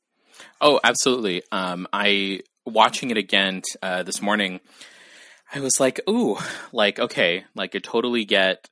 [0.60, 1.42] Oh, absolutely.
[1.52, 4.60] Um, I watching it again uh, this morning.
[5.52, 6.38] I was like, ooh,
[6.72, 8.68] like okay, like I totally get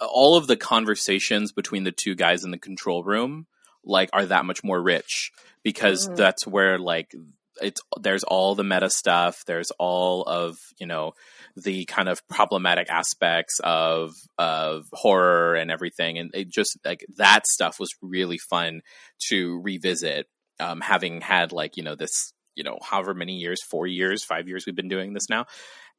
[0.00, 3.46] all of the conversations between the two guys in the control room.
[3.86, 5.30] Like, are that much more rich
[5.62, 6.16] because Mhm.
[6.16, 7.12] that's where like
[7.60, 9.44] it's there's all the meta stuff.
[9.46, 11.12] There's all of you know
[11.54, 17.46] the kind of problematic aspects of of horror and everything, and it just like that
[17.46, 18.80] stuff was really fun
[19.28, 20.26] to revisit.
[20.60, 24.48] Um, having had like you know this you know however many years, four years, five
[24.48, 25.44] years we've been doing this now,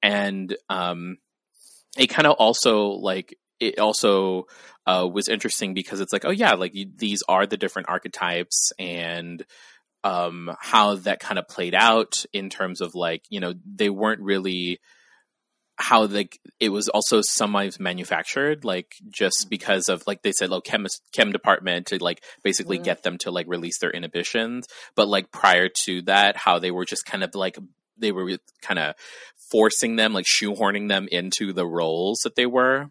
[0.01, 1.17] and um,
[1.97, 4.45] it kind of also like it also
[4.85, 8.71] uh, was interesting because it's like oh yeah like you, these are the different archetypes
[8.77, 9.45] and
[10.03, 14.21] um, how that kind of played out in terms of like you know they weren't
[14.21, 14.79] really
[15.77, 20.61] how like it was also sometimes manufactured like just because of like they said oh
[20.61, 22.83] chem chem department to like basically Mhm.
[22.85, 26.85] get them to like release their inhibitions but like prior to that how they were
[26.85, 27.57] just kind of like
[27.97, 28.95] they were kind of
[29.51, 32.89] forcing them like shoehorning them into the roles that they were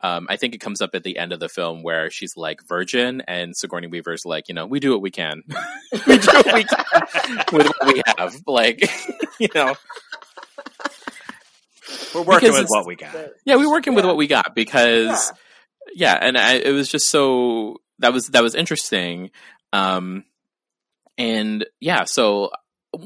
[0.00, 2.60] um, I think it comes up at the end of the film where she's like
[2.68, 5.42] virgin and Sigourney Weaver's like, you know, we do what we can.
[6.06, 6.84] we do what we can
[7.52, 8.36] with what we have.
[8.46, 8.88] Like,
[9.40, 9.74] you know,
[12.14, 13.16] We're working Because with what we got.
[13.44, 15.32] yeah, we're working with what we got because,
[15.94, 19.30] yeah, and I, it was just so that was that was interesting,
[19.72, 20.22] um,
[21.16, 22.50] and yeah, so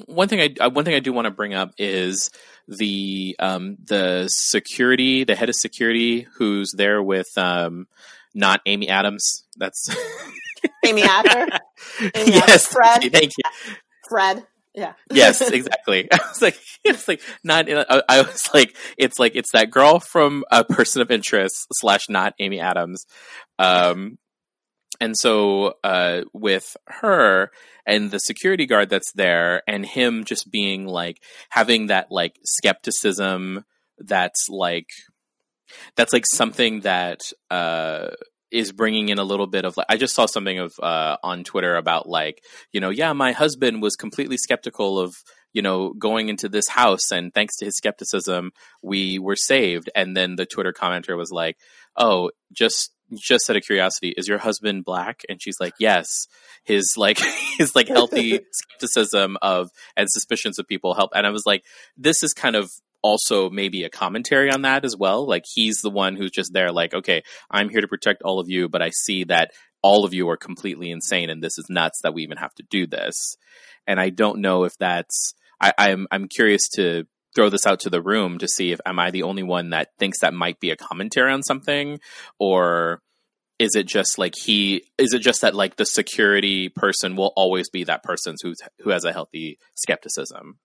[0.07, 2.31] one thing I uh, one thing I do want to bring up is
[2.69, 7.87] the um the security, the head of security who's there with um
[8.35, 9.45] not Amy Adams.
[9.57, 9.89] That's
[10.85, 11.03] Amy
[12.15, 13.03] Amy yes, Fred.
[13.13, 13.73] thank you.
[14.09, 14.47] Fred.
[14.75, 14.95] Yeah.
[15.13, 16.11] yes, exactly.
[16.11, 17.71] I was like, it's like not.
[17.71, 22.09] I, I was like, it's like it's that girl from a person of interest slash
[22.09, 23.05] not Amy Adams,
[23.59, 24.19] um,
[25.01, 27.51] and so uh, with her
[27.87, 33.65] and the security guard that's there, and him just being like having that like skepticism
[33.99, 34.89] that's like
[35.97, 37.21] that's like something that
[37.51, 38.09] uh
[38.51, 41.45] is bringing in a little bit of like I just saw something of uh on
[41.45, 45.15] Twitter about like you know yeah my husband was completely skeptical of
[45.53, 49.91] you know going into this house and thanks to his skepticism we were saved.
[49.95, 51.57] And then the Twitter commenter was like
[51.97, 56.07] oh just just out of curiosity is your husband black and she's like yes
[56.65, 57.19] his like
[57.59, 61.65] his like healthy skepticism of and suspicions of people help and I was like
[61.97, 62.71] this is kind of
[63.03, 65.27] also maybe a commentary on that as well.
[65.27, 68.49] Like he's the one who's just there, like, okay, I'm here to protect all of
[68.49, 69.51] you, but I see that
[69.83, 72.65] all of you are completely insane and this is nuts that we even have to
[72.71, 73.37] do this.
[73.87, 77.05] And I don't know if that's I, I'm I'm curious to
[77.35, 79.89] throw this out to the room to see if am I the only one that
[79.99, 82.01] thinks that might be a commentary on something
[82.39, 83.01] or
[83.59, 87.71] is it just like he is it just that like the security person will always
[87.71, 90.59] be that person who's who has a healthy skepticism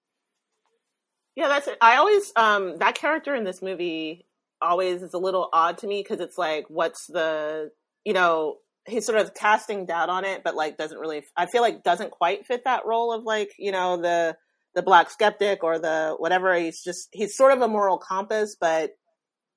[1.35, 1.77] Yeah, that's it.
[1.81, 4.25] I always um that character in this movie
[4.61, 7.71] always is a little odd to me because it's like, what's the
[8.03, 8.57] you know
[8.87, 11.23] he's sort of casting doubt on it, but like doesn't really.
[11.35, 14.35] I feel like doesn't quite fit that role of like you know the
[14.77, 16.53] the black skeptic or the whatever.
[16.55, 18.91] He's just he's sort of a moral compass, but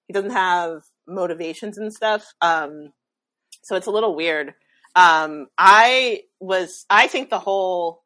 [0.08, 2.24] he doesn't have motivations and stuff.
[2.40, 2.94] Um,
[3.62, 4.54] so it's a little weird.
[4.96, 8.02] Um, I was I think the whole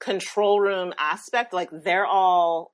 [0.00, 2.72] control room aspect like they're all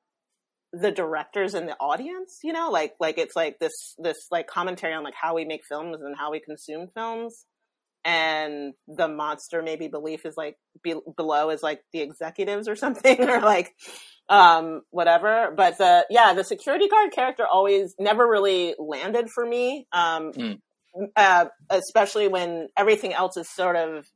[0.72, 4.94] the directors and the audience you know like like it's like this this like commentary
[4.94, 7.46] on like how we make films and how we consume films
[8.06, 13.20] and the monster maybe belief is like be, below is like the executives or something
[13.28, 13.74] or like
[14.28, 19.86] um whatever but the yeah the security guard character always never really landed for me
[19.92, 20.32] um
[20.96, 21.10] Mm.
[21.14, 24.06] uh, especially when everything else is sort of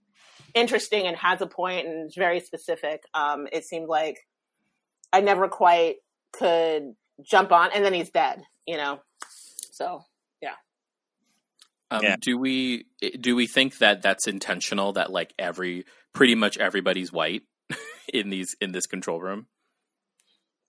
[0.55, 3.03] interesting and has a point and is very specific.
[3.13, 4.17] Um, it seemed like
[5.13, 5.97] I never quite
[6.33, 8.43] could jump on, and then he's dead.
[8.67, 9.01] You know,
[9.73, 10.05] so
[11.91, 12.17] Um, Yeah.
[12.21, 12.87] Do we
[13.19, 14.93] do we think that that's intentional?
[14.93, 17.43] That like every pretty much everybody's white
[18.13, 19.47] in these in this control room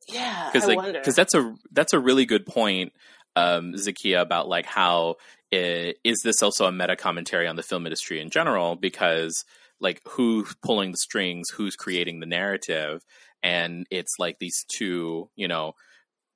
[0.07, 2.93] yeah, because like because that's a that's a really good point,
[3.35, 5.15] um, Zakia, about like how
[5.53, 8.75] i- is this also a meta commentary on the film industry in general?
[8.75, 9.43] Because
[9.79, 13.01] like who's pulling the strings, who's creating the narrative,
[13.43, 15.73] and it's like these two, you know,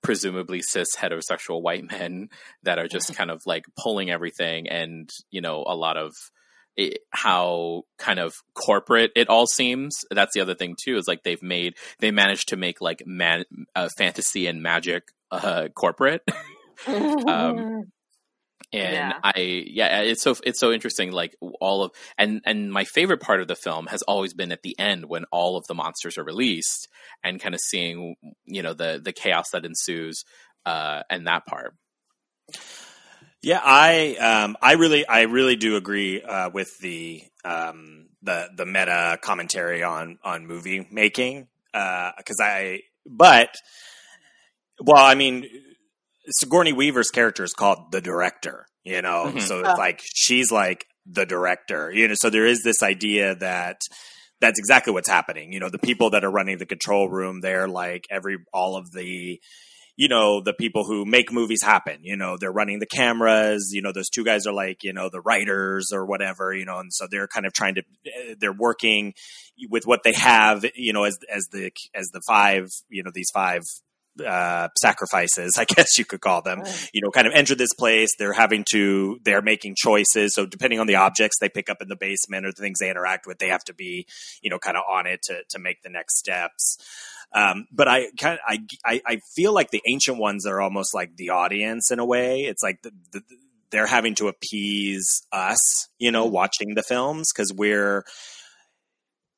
[0.06, 2.30] presumably cis heterosexual white men
[2.64, 6.14] that are just kind of like pulling everything and you know a lot of
[6.78, 9.96] it, how kind of corporate it all seems.
[10.12, 13.46] That's the other thing too is like they've made they managed to make like man,
[13.76, 16.22] uh, fantasy and magic uh, corporate.
[16.88, 17.86] Um,
[18.74, 19.14] and Yeah.
[19.24, 21.12] I yeah, it's so it's so interesting.
[21.12, 24.64] Like all of and and my favorite part of the film has always been at
[24.64, 26.88] the end when all of the monsters are released
[27.24, 30.24] and kind of seeing you know the the chaos that ensues
[30.66, 31.76] uh, and that part.
[33.42, 38.66] Yeah, I um, I really I really do agree uh, with the um, the the
[38.66, 43.56] meta commentary on on movie making uh because I but
[44.82, 45.46] well I mean
[46.30, 49.42] Sigourney Weaver's character is called the director, you know, Mhm.
[49.42, 49.70] so Oh.
[49.70, 53.82] it's like she's like the director, you know, so there is this idea that
[54.42, 55.54] that's exactly what's happening.
[55.54, 58.92] You know, the people that are running the control room, they're like every all of
[58.92, 59.40] the
[59.98, 63.82] you know the people who make movies happen you know they're running the cameras you
[63.82, 66.94] know those two guys are like you know the writers or whatever you know and
[66.94, 67.84] so they're kind of trying to
[68.38, 69.14] they're working
[69.70, 73.30] with what they have you know as as the as the five you know these
[73.34, 73.62] five
[74.26, 76.62] uh sacrifices i guess you could call them
[76.94, 78.10] you know kind of enter this place.
[78.18, 80.34] They're having to they're making choices.
[80.34, 82.90] So depending on the objects they pick up in the basement or the things they
[82.90, 84.06] interact with they have to be
[84.42, 86.78] you know kind of on it to to make the next steps.
[87.34, 90.94] Um, but I kind of I, I I feel like the ancient ones are almost
[90.94, 92.42] like the audience in a way.
[92.42, 93.22] It's like the, the,
[93.72, 95.60] they're having to appease us,
[96.00, 98.06] you know, watching the films because we're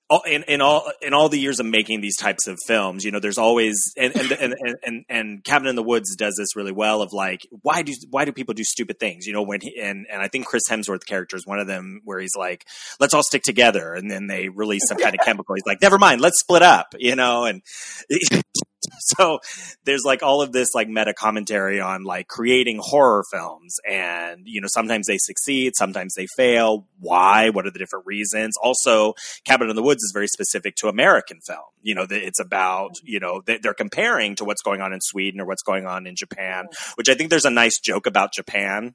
[0.10, 3.12] all, in, in all in all the years of making these types of films, you
[3.12, 6.56] know, there's always and and and, and, and, and Cabin in the Woods does this
[6.56, 9.26] really well of like why do why do people do stupid things?
[9.26, 12.02] You know, when he, and and I think Chris Hemsworth character is one of them
[12.06, 12.66] where he's like,
[13.00, 15.56] let's all stick together, and then they release some kind of chemical.
[15.56, 17.62] He's like, never mind, let's split up, you know, and
[19.00, 19.40] so
[19.86, 24.62] there's like all of this like meta commentary on like creating horror films and you
[24.62, 26.88] know sometimes they succeed sometimes they fail.
[27.00, 27.50] Why?
[27.50, 28.56] What are the different reasons?
[28.62, 29.14] Also
[29.46, 33.20] cabin in the woods is very specific to american film you know it's about you
[33.20, 36.16] know they- they're comparing to what's going on in sweden or what's going on in
[36.16, 36.66] japan
[36.96, 38.94] which i think there's a nice joke about japan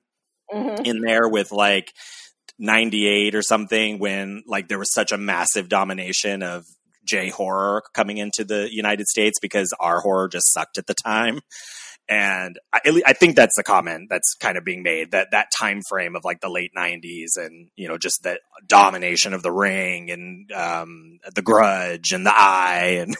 [0.53, 0.87] Mhm.
[0.87, 1.93] in there with like
[2.59, 6.64] 98 or something when like there was such a massive domination of
[7.05, 11.40] J horror coming into the United States because our horror just sucked at the time.
[12.09, 15.82] And I, I think that's the comment that's kind of being made that that time
[15.88, 20.11] frame of like the late '90s and you know just that domination of the Ring
[20.11, 23.16] and um, the Grudge and the Eye and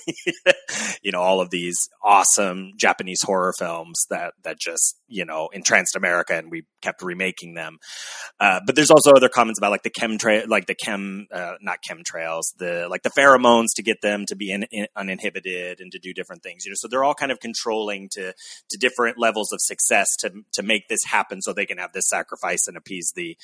[1.03, 5.97] you know all of these awesome Japanese horror films that that just you know entranced
[5.97, 7.79] America and we kept remaking them.
[8.41, 11.55] Uh, but there's also other comments about like the chem chemtrail, like the chem, uh,
[11.61, 15.93] not chemtrails, the like the pheromones to get them to be in, in, uninhibited and
[15.93, 16.65] to do different things.
[16.65, 18.33] You know, so they're all kind of controlling to
[18.71, 22.09] to different levels of success to to make this happen, so they can have this
[22.09, 23.37] sacrifice and appease the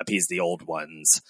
[0.00, 1.20] appease the old ones.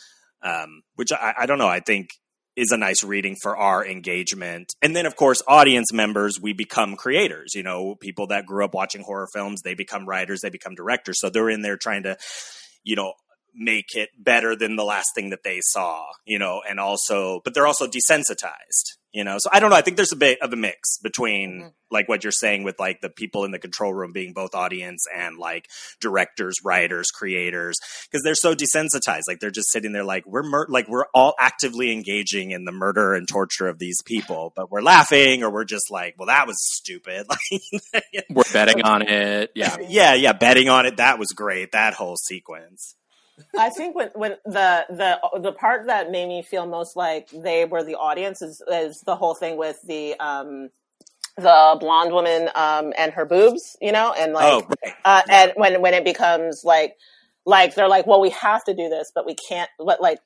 [0.45, 1.69] Um, which I, I don't know.
[1.69, 2.09] I think
[2.57, 4.75] is a nice reading for our engagement.
[4.83, 7.55] And then, of course, audience members, we become creators.
[7.55, 11.21] You know, people that grew up watching horror films, they become writers, they become directors.
[11.21, 12.17] So they're in there trying to,
[12.85, 13.15] you know,
[13.55, 17.55] make it better than the last thing that they saw, you know, and also, but
[17.55, 19.37] they're also desensitized, you know.
[19.39, 19.77] So I don't know.
[19.77, 21.73] I think there's a bit of a mix between Mhm.
[21.91, 25.05] like what you're saying with like the people in the control room being both audience
[25.15, 25.69] and like
[26.01, 27.77] directors, writers, creators,
[28.11, 29.23] because they're so desensitized.
[29.29, 32.73] Like they're just sitting there like we're mur- like we're all actively engaging in the
[32.73, 36.47] murder and torture of these people, but we're laughing or we're just like, well, that
[36.47, 37.27] was stupid.
[37.95, 39.51] Like, We're betting on it.
[39.55, 39.77] Yeah.
[39.89, 40.97] yeah, yeah, betting on it.
[40.97, 41.73] That was great.
[41.73, 42.95] That whole sequence.
[43.59, 47.65] I think when when the the the part that made me feel most like they
[47.65, 50.71] were the audience is is the whole thing with the um
[51.37, 54.95] the blonde woman um and her boobs, you know, and like oh, right.
[55.05, 56.97] uh, and when when it becomes like
[57.45, 60.19] like they're like well we have to do this but we can't but like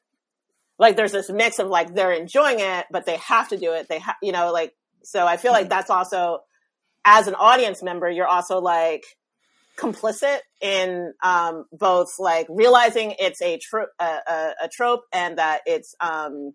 [0.78, 3.88] like there's this mix of like they're enjoying it but they have to do it.
[3.88, 6.40] They have you know like so i feel like that's also
[7.04, 9.04] as an audience member you're also like
[9.78, 15.60] complicit in um both like realizing it's a trope a, a, a trope and that
[15.66, 16.52] it's um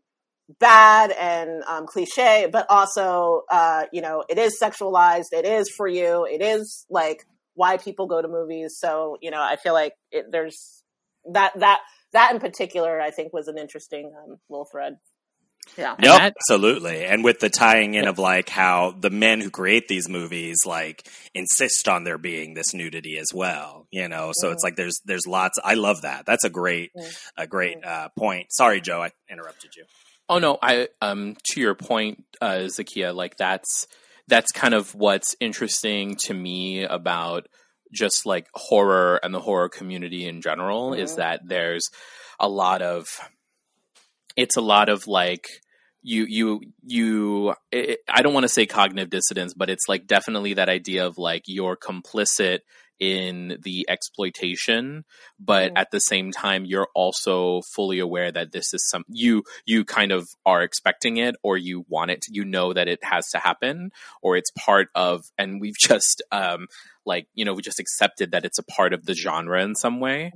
[0.59, 5.27] bad and um, cliche, but also, uh, you know, it is sexualized.
[5.31, 6.25] It is for you.
[6.25, 8.77] It is like why people go to movies.
[8.77, 10.83] So, you know, I feel like it, there's
[11.31, 11.79] that, that,
[12.13, 14.97] that in particular, I think was an interesting um, little thread.
[15.77, 15.93] Yeah.
[15.95, 17.05] And Yep, that- absolutely.
[17.05, 21.07] And with the tying in of like how the men who create these movies like
[21.33, 24.31] insist on there being this nudity as well, you know.
[24.35, 25.57] So it's like there's there's lots.
[25.63, 26.25] I love that.
[26.25, 27.15] That's a great Mm.
[27.37, 28.47] a great uh, point.
[28.51, 29.85] Sorry, Joe, I interrupted you.
[30.27, 33.87] Oh no, I um to your point, uh, Zakia, like that's
[34.27, 37.47] that's kind of what's interesting to me about
[37.93, 41.17] just like horror and the horror community in general is Mhm.
[41.17, 41.83] that there's
[42.39, 43.07] a lot of
[44.35, 45.45] it's a lot of like
[46.03, 50.55] you you you it, I don't want to say cognitive dissonance, but it's like definitely
[50.55, 52.59] that idea of like you're complicit
[52.99, 55.03] in the exploitation,
[55.39, 55.77] but Mhm.
[55.79, 60.11] at the same time, you're also fully aware that this is some you you kind
[60.11, 62.21] of are expecting it, or you want it.
[62.23, 65.21] To, you know that it has to happen, or it's part of.
[65.37, 66.67] And we've just um
[67.05, 69.99] like you know we just accepted that it's a part of the genre in some
[69.99, 70.31] way.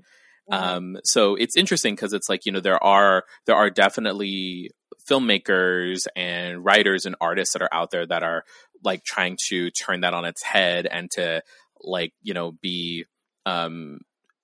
[0.51, 4.71] Um, so it's interesting because it's like you know there are there are definitely
[5.09, 8.43] filmmakers and writers and artists that are out there that are
[8.83, 11.41] like trying to turn that on its head and to
[11.81, 13.05] like you know be
[13.45, 13.99] um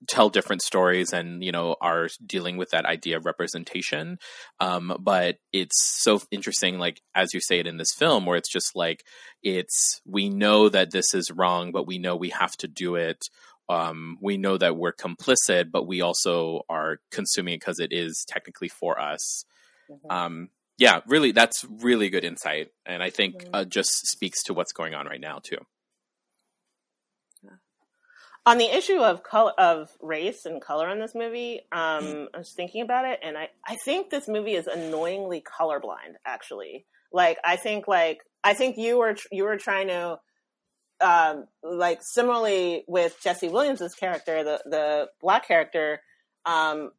[0.08, 4.18] tell different stories and you know are dealing with that idea of representation.
[4.60, 8.52] Um but it's so interesting like as you say it in this film where it's
[8.52, 9.04] just like
[9.44, 13.26] it's we know that this is wrong but we know we have to do it
[13.72, 18.26] um, we know that we're complicit, but we also are consuming it because it is
[18.28, 19.46] technically for us.
[19.90, 20.12] Mhm.
[20.12, 23.50] Um, yeah, really, that's really good insight, and I think Mhm.
[23.54, 25.58] uh, just speaks to what's going on right now too.
[28.44, 32.54] on the issue of color of race and color in this movie um i was
[32.54, 37.56] thinking about it and i i think this movie is annoyingly colorblind actually like i
[37.56, 40.20] think like i think you were tr- you were trying to
[41.02, 46.02] um like similarly with jesse williams's character the the black character
[46.46, 46.92] um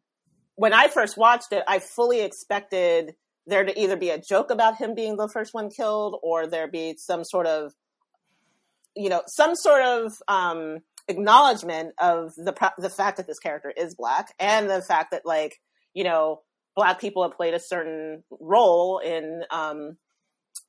[0.57, 3.15] when i first watched it i fully expected
[3.47, 6.69] there to either be a joke about him being the first one killed or there
[6.69, 7.73] be some sort of
[8.95, 10.79] you know some sort of um
[11.09, 15.61] acknowledgement of the the fact that this character is black and the fact that like
[15.95, 16.41] you know
[16.77, 19.97] black people have played a certain role in um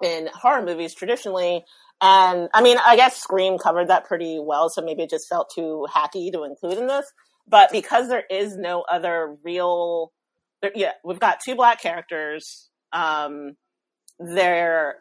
[0.01, 1.63] in horror movies traditionally.
[2.01, 5.51] And i mean i guess scream covered that pretty well so maybe it just felt
[5.53, 7.05] too hacky to include in this.
[7.47, 10.11] But because there is no other real
[10.61, 13.55] there, yeah we've got two black characters um
[14.19, 14.95] they're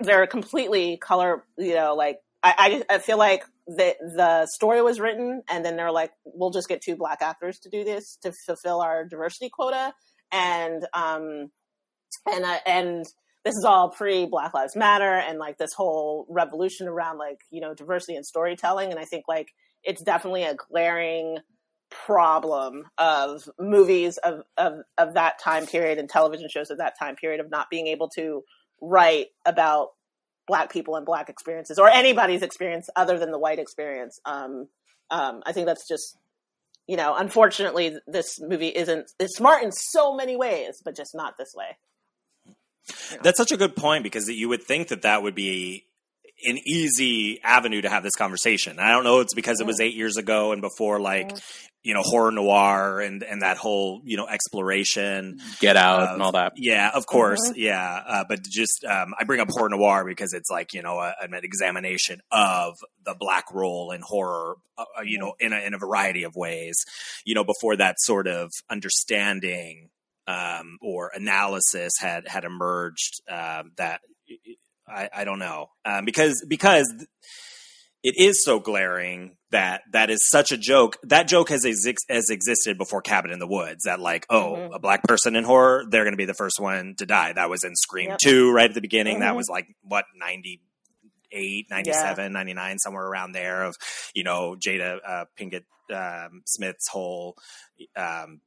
[0.00, 5.00] they're completely color you know like I, I, I feel like the the story was
[5.00, 8.32] written and then they're like we'll just get two black actors to do this to
[8.46, 9.94] fulfill our diversity quota.
[10.30, 11.50] And um
[12.26, 13.04] and uh, and
[13.44, 17.60] this is all pre black lives matter and like this whole revolution around like you
[17.60, 18.90] know diversity and storytelling.
[18.90, 19.48] And i think like
[19.82, 21.38] it's definitely a glaring
[21.90, 27.16] problem of movies of of of that time period and television shows of that time
[27.16, 28.42] period of not being able to
[28.80, 29.88] write about
[30.46, 34.18] black people and black experiences or anybody's experience other than the white experience.
[34.24, 34.68] Um
[35.10, 36.16] um i think that's just
[36.88, 41.34] you know unfortunately this movie isn't is smart in so many ways but just not
[41.38, 41.76] this way
[43.22, 45.86] That's such a good point because you would think that that would be
[46.44, 48.78] an easy avenue to have this conversation.
[48.78, 51.30] I don't know it's because it was eight years ago and before like
[51.84, 55.38] you know horror noir and and that whole you know exploration.
[55.60, 56.52] Get out of- and all that.
[56.56, 58.02] Yeah, of course, yeah.
[58.06, 61.14] Uh, but just um, I bring up horror noir because it's like you know a,
[61.20, 62.74] an examination of
[63.04, 66.34] the black role in horror, uh, uh, you know, in a, in a variety of
[66.34, 66.76] ways.
[67.24, 69.90] You know, before that sort of understanding
[70.26, 74.00] um, or analysis had had emerged um, that
[74.88, 76.92] I, I don't know um, because because
[78.04, 80.96] it is so glaring that that is such a joke.
[81.04, 83.84] That joke has exi- has existed before Cabin in the Woods.
[83.84, 84.74] That like, oh, Mhm.
[84.74, 87.32] a black person in horror, they're going to be the first one to die.
[87.32, 88.18] That was in Scream Yep.
[88.18, 89.20] Two, right at the beginning.
[89.20, 89.36] That Mhm.
[89.36, 90.60] was like what ninety.
[91.70, 93.74] 97, 99, somewhere around there of,
[94.14, 97.36] you know, Jada uh, Pinkett um, Smith's whole
[97.96, 98.42] um,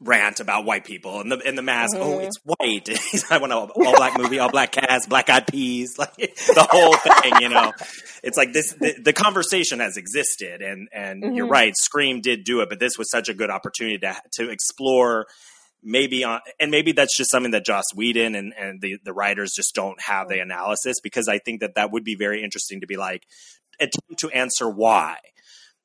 [0.00, 1.96] rant about white people and the and the mask.
[1.98, 2.26] Oh, Mhm.
[2.26, 2.88] it's white.
[3.30, 6.94] I want an all black movie, all black cast, black eyed peas, like the whole
[6.96, 7.40] thing.
[7.40, 7.72] You know,
[8.22, 8.72] it's like this.
[8.74, 11.50] The, the conversation has existed, and and you're Mhm.
[11.50, 11.72] right.
[11.76, 15.26] Scream did do it, but this was such a good opportunity to to explore.
[15.88, 19.52] Maybe on, and maybe that's just something that Joss Whedon and, and the, the writers
[19.54, 22.88] just don't have the analysis because I think that that would be very interesting to
[22.88, 23.22] be like
[23.78, 25.18] attempt to answer why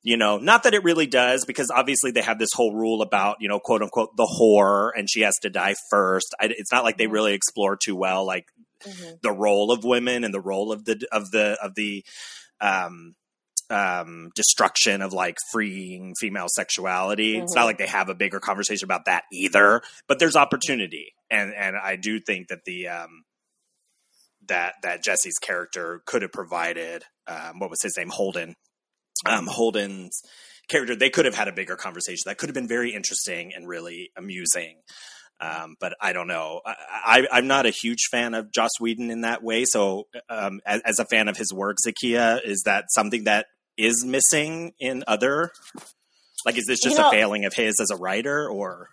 [0.02, 3.36] you know not that it really does because obviously they have this whole rule about
[3.40, 6.34] you know quote unquote the whore and she has to die first.
[6.40, 8.46] I, it's not like they really explore too well like
[8.86, 9.20] Mhm.
[9.22, 12.04] the role of women and the role of the of the of the
[12.60, 13.14] um
[13.70, 17.38] um destruction of like freeing female sexuality.
[17.38, 17.66] It's not Mhm.
[17.66, 21.12] like they have a bigger conversation about that either but there's opportunity.
[21.30, 23.22] And and i do think that the um
[24.48, 28.54] that that jesse's character could have provided um what was his name holden
[29.26, 30.20] um holden's
[30.68, 33.68] character they could have had a bigger conversation that could have been very interesting and
[33.68, 34.76] really amusing
[35.40, 36.60] um, but I don't know.
[36.64, 39.64] I, I'm not a huge fan of Joss Whedon in that way.
[39.64, 43.46] So, um, as, as a fan of his work, Zakia, is that something that
[43.76, 45.50] is missing in other?
[46.46, 48.90] Like, is this just You know- a failing of his as a writer, or?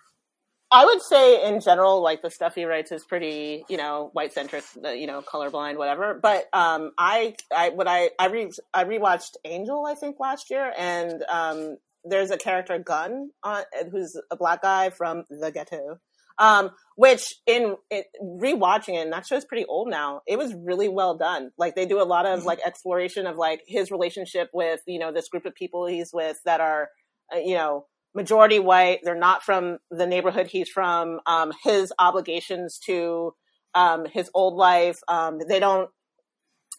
[0.72, 4.32] I would say in general, like the stuff he writes is pretty, you know, white
[4.32, 6.18] centric, you know, colorblind, whatever.
[6.20, 10.72] But um, I, I, what I, I re, I rewatched Angel, I think last year,
[10.78, 15.98] and um, there's a character Gunn, on, who's a black guy from the ghetto.
[16.38, 20.22] Um, which in it, rewatching it, and that show's pretty old now.
[20.26, 21.50] It was really well done.
[21.58, 25.12] Like they do a lot of like exploration of like his relationship with you know
[25.12, 26.88] this group of people he's with that are
[27.34, 27.84] uh, you know
[28.14, 29.00] majority white.
[29.02, 31.20] They're not from the neighborhood he's from.
[31.26, 33.34] Um, his obligations to
[33.74, 35.00] um, his old life.
[35.08, 35.90] Um, they don't.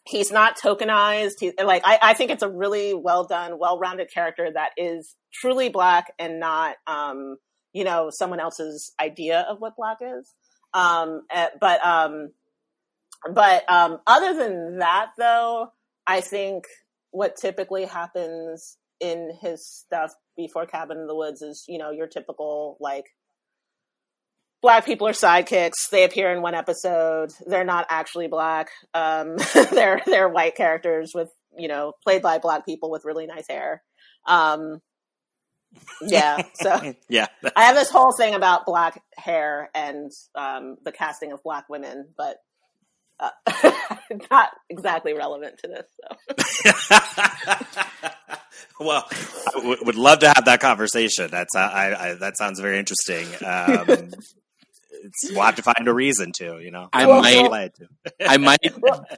[0.07, 1.39] He's not tokenized.
[1.39, 5.15] He, like I, I think it's a really well done, well rounded character that is
[5.31, 7.37] truly black and not, um,
[7.71, 10.33] you know, someone else's idea of what black is.
[10.73, 12.31] Um, eh, but um,
[13.31, 15.67] but um, other than that, though,
[16.07, 16.65] I think
[17.11, 22.07] what typically happens in his stuff before Cabin in the Woods is, you know, your
[22.07, 23.05] typical like
[24.61, 25.89] black people are sidekicks.
[25.91, 27.31] They appear in one episode.
[27.45, 28.69] They're not actually black.
[28.93, 29.37] Um,
[29.71, 33.83] they're they're white characters with you know played by black people with really nice hair.
[34.25, 34.81] Um,
[36.01, 41.31] yeah, so yeah, I have this whole thing about black hair and um, the casting
[41.31, 42.37] of black women, but
[43.19, 43.29] uh,
[44.31, 45.85] not exactly relevant to this.
[48.27, 48.37] So.
[48.79, 51.29] well, I w- would love to have that conversation.
[51.31, 53.27] That's I, I that sounds very interesting.
[53.45, 54.11] Um,
[55.31, 56.89] we'll have to find a reason to, you know.
[56.93, 57.73] I Well, might-
[58.25, 58.59] I might.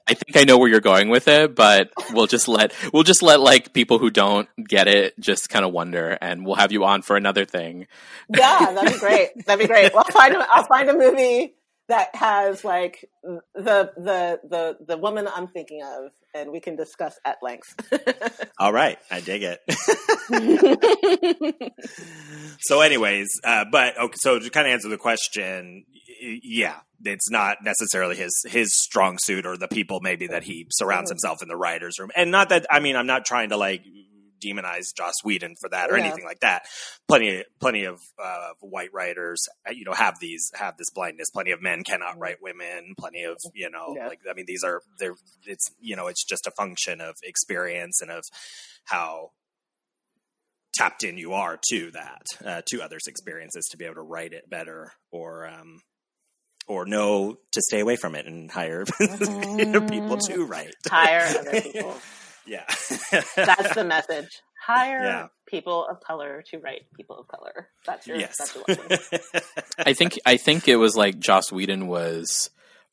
[0.08, 3.22] I think I know where you're going with it, but we'll just let we'll just
[3.22, 6.84] let like people who don't get it just kind of wonder, and we'll have you
[6.86, 7.88] on for another thing.
[8.34, 9.46] Yeah, that'd be great.
[9.46, 9.94] That'd be great.
[9.94, 11.54] Well, I'll find a, I'll find a movie
[11.90, 17.18] that has like the the the the woman I'm thinking of, and we can discuss
[17.26, 17.76] at length.
[18.60, 19.60] All right, I dig it.
[22.62, 25.86] so, anyways, uh, but okay, so to kind of answer the question,
[26.22, 31.10] yeah, it's not necessarily his his strong suit or the people maybe that he surrounds
[31.10, 31.14] Mhm.
[31.16, 33.82] himself in the writers' room, and not that I mean I'm not trying to like
[34.44, 36.06] demonize Joss Whedon for that or Yeah.
[36.06, 36.64] anything like that.
[37.08, 41.30] Plenty, plenty of uh, white writers, uh, you know, have these have this blindness.
[41.32, 42.94] Plenty of men cannot write women.
[43.00, 44.08] Plenty of you know, Yeah.
[44.08, 45.16] like I mean, these are they're
[45.46, 48.24] it's you know, it's just a function of experience and of
[48.86, 49.30] how
[50.76, 54.34] tapped in you are to that uh, to others' experiences to be able to write
[54.34, 55.82] it better or um,
[56.68, 58.84] or know to stay away from it and hire
[59.90, 60.74] people to write.
[60.90, 61.96] Hire other people.
[62.46, 62.66] Yeah,
[63.36, 64.42] That's the message.
[64.66, 65.28] Hire Yeah.
[65.46, 67.68] people of color to write people of color.
[67.86, 68.36] That's your yes.
[68.38, 69.20] that's your lesson.
[69.78, 72.50] I think I think it was like Joss Whedon was.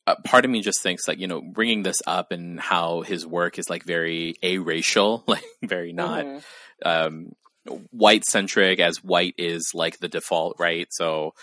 [0.07, 3.25] Uh, part of me just thinks like you know bringing this up and how his
[3.25, 6.43] work is like very a-racial, like very not Mhm.
[6.83, 7.31] um,
[7.91, 10.87] white centric as white is like the default, right?
[10.91, 11.33] So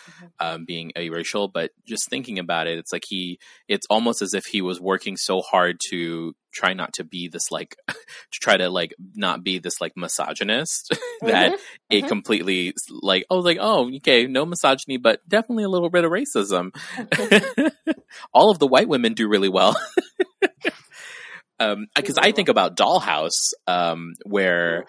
[0.40, 3.38] um, being a-racial, but just thinking about it, it's like he,
[3.68, 7.50] it's almost as if he was working so hard to try not to be this
[7.52, 7.94] like, to
[8.32, 11.58] try to like not be this like misogynist that
[11.88, 12.08] it mhm.
[12.08, 16.70] completely like, oh, like, oh, okay, no misogyny, but definitely a little bit of racism.
[18.32, 19.76] All of the white women do really well.
[21.60, 24.84] Um, because I think about Dollhouse, um, where,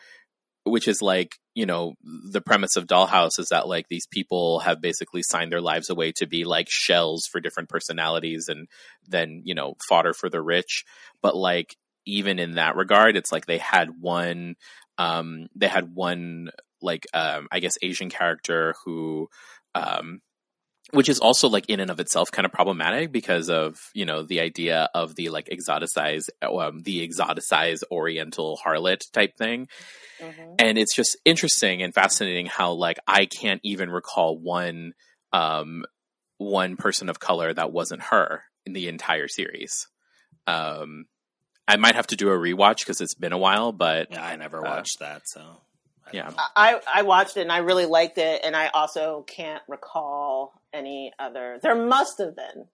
[0.63, 1.93] which is like, you know,
[2.31, 6.11] the premise of Dollhouse is that like these people have basically signed their lives away
[6.17, 8.67] to be like shells for different personalities and
[9.07, 10.83] then, you know, fodder for the rich.
[11.21, 14.55] But like, even in that regard, it's like they had one,
[14.97, 16.49] um, they had one,
[16.81, 19.29] like, um, I guess Asian character who,
[19.75, 20.21] um,
[20.91, 24.23] which is also like in and of itself kind of problematic because of you know
[24.23, 29.67] the idea of the like exoticized um, the exoticized oriental harlot type thing.
[30.21, 30.55] Mhm.
[30.59, 34.93] and it's just interesting and fascinating how like i can't even recall one
[35.31, 35.85] um
[36.37, 39.87] one person of color that wasn't her in the entire series.
[40.47, 41.05] Um
[41.67, 44.35] i might have to do a rewatch because it's been a while but yeah, I
[44.35, 45.61] never Uh, watched that, so
[46.11, 46.31] yeah.
[46.55, 51.11] I I watched it and I really liked it, and I also can't recall any
[51.19, 51.59] other.
[51.61, 52.65] There must have been,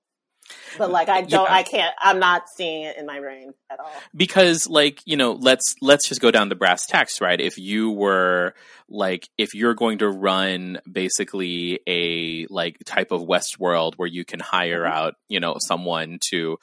[0.78, 1.54] but like I don't, Yeah.
[1.54, 1.96] I can't.
[2.00, 3.92] I'm not seeing it in my brain at all.
[4.16, 7.92] because like you know let's let's just go down the brass tacks right if you
[7.92, 8.54] were
[8.90, 14.40] like if you're going to run basically a like type of Westworld where you can
[14.40, 14.98] hire mm-hmm.
[14.98, 16.58] out you know someone to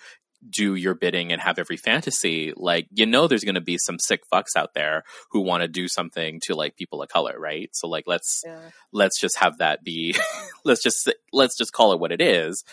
[0.50, 3.98] do your bidding and have every fantasy like you know there's going to be some
[3.98, 7.70] sick fucks out there who want to do something to like people of color right
[7.72, 8.70] so like let's Yeah.
[8.92, 10.16] let's just have that be
[10.64, 12.64] let's just let's just call it what it is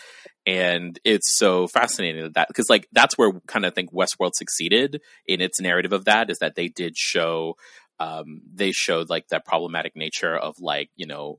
[0.47, 5.01] and it's so fascinating that that because like that's where kind of think westworld succeeded
[5.27, 7.55] in its narrative of that is that they did show
[7.99, 11.37] um they showed like that problematic nature of like you know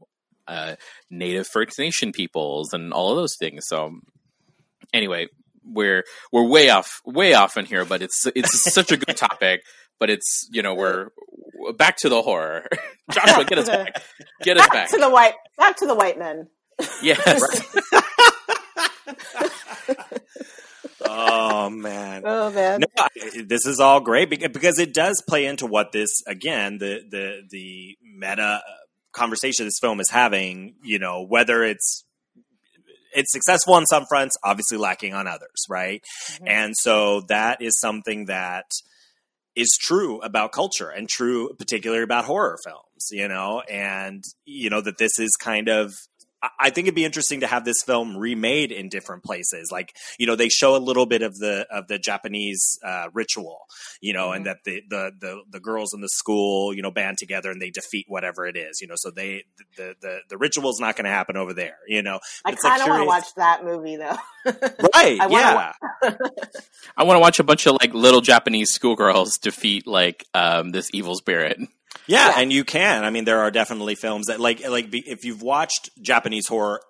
[0.48, 0.74] uh,
[1.10, 3.66] native First Nation peoples and all of those things.
[3.68, 3.92] So
[4.92, 5.28] anyway,
[5.64, 9.62] we're we're way off way off in here, but it's it's such a good topic.
[9.98, 11.08] But it's you know we're
[11.76, 12.66] back to the horror.
[13.10, 14.02] Joshua, get us back.
[14.42, 16.48] Get us back, back to the white back to the white men.
[17.02, 17.42] Yes.
[21.02, 22.22] oh man.
[22.24, 22.80] Oh man.
[22.80, 23.06] No,
[23.44, 27.98] this is all great because it does play into what this again the the the
[28.02, 28.60] meta uh,
[29.12, 30.76] conversation this film is having.
[30.82, 32.04] You know whether it's
[33.12, 36.02] it's successful on some fronts, obviously lacking on others, right?
[36.32, 36.48] Mm-hmm.
[36.48, 38.66] And so that is something that
[39.56, 44.80] is true about culture and true particularly about horror films, you know, and you know
[44.80, 45.92] that this is kind of
[46.42, 49.70] I- I think it'd be interesting to have this film remade in different places.
[49.72, 53.60] Like, you know, they show a little bit of the of the Japanese uh, ritual,
[54.00, 57.18] you know, and that the, the the the girls in the school, you know, band
[57.18, 58.94] together and they defeat whatever it is, you know.
[58.96, 59.44] So they
[59.76, 62.20] the the the ritual's not going to happen over there, you know.
[62.44, 64.16] I It's like kind of want to watch that movie though.
[64.94, 65.20] Right?
[65.20, 66.10] I wanna yeah.
[66.96, 70.88] I want to watch a bunch of like little Japanese schoolgirls defeat like um, this
[70.94, 71.58] evil spirit.
[72.06, 73.04] Yeah, and you can.
[73.04, 76.80] I mean, there are definitely films that like like be, if you've watched Japanese horror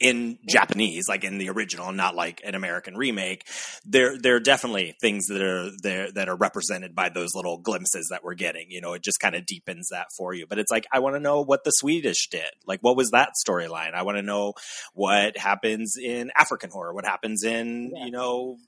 [0.00, 3.44] in Japanese, like in the original, not like an American remake,
[3.84, 8.08] there there are definitely things that are there that are represented by those little glimpses
[8.10, 8.66] that we're getting.
[8.68, 10.46] You know, it just kind of deepens that for you.
[10.48, 12.50] But it's like I want to know what the Swedish did.
[12.66, 13.94] Like, what was that storyline?
[13.94, 14.54] I want to know
[14.94, 16.94] what happens in African horror.
[16.94, 18.04] What happens in Yeah.
[18.04, 18.58] you know.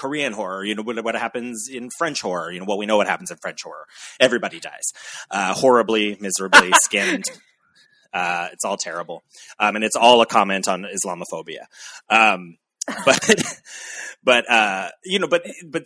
[0.00, 2.50] Korean horror, you know what, what happens in French horror.
[2.50, 3.84] You know, well, we know what happens in French horror.
[4.18, 4.92] Everybody dies
[5.30, 7.26] uh, horribly, miserably, skinned.
[8.12, 9.22] Uh, it's all terrible,
[9.58, 11.66] um, and it's all a comment on Islamophobia.
[12.08, 12.56] Um,
[13.04, 13.60] but,
[14.24, 15.84] but uh, you know, but but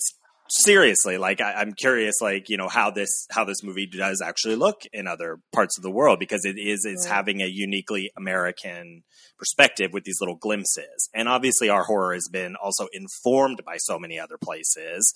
[0.48, 4.56] seriously, like I, I'm curious, like you know how this how this movie does actually
[4.56, 7.14] look in other parts of the world because it is it's Right.
[7.14, 9.02] having a uniquely American
[9.38, 13.98] perspective with these little glimpses, and obviously our horror has been also informed by so
[13.98, 15.12] many other places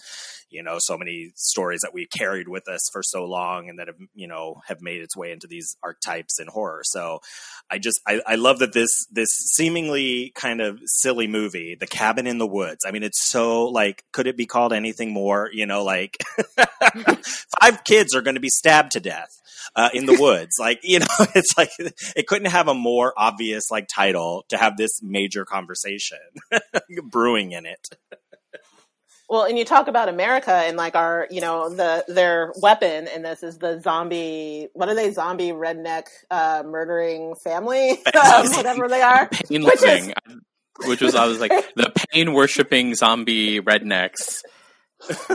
[0.51, 3.87] you know so many stories that we carried with us for so long and that
[3.87, 7.21] have you know have made its way into these archetypes in horror so
[7.71, 12.27] i just i, I love that this this seemingly kind of silly movie the cabin
[12.27, 15.67] in the woods i mean it's so like could it be called anything more you
[15.67, 16.17] know like
[17.61, 19.31] five kids are going to be stabbed to death
[19.77, 21.71] uh, in the woods like you know it's like
[22.17, 26.19] it couldn't have a more obvious like title to have this major conversation
[27.11, 27.89] brewing in it
[29.31, 33.21] Well, and you talk about America and like our, you know, the their weapon in
[33.21, 34.69] this is the zombie.
[34.73, 35.11] What are they?
[35.11, 39.29] Zombie redneck uh, murdering family, um, whatever they are.
[39.29, 40.13] Pain Which is-
[40.87, 44.41] which was I was like the pain worshipping zombie rednecks.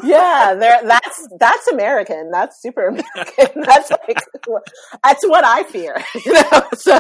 [0.04, 2.30] Yeah, that's that's American.
[2.32, 3.62] That's super American.
[3.66, 4.20] That's like
[5.04, 5.96] that's what I fear.
[6.26, 6.98] You know, so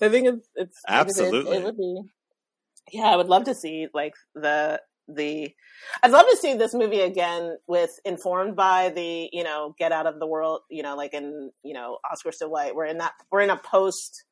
[0.00, 1.56] I think it's it's think it- Absolutely.
[1.56, 2.00] it would be.
[2.92, 5.50] Yeah, I would love to see like the the.
[6.02, 10.06] I'd love to see this movie again with informed by the you know get out
[10.06, 13.12] of the world you know like in you know Oscar so white we're in that
[13.32, 14.24] we're in a post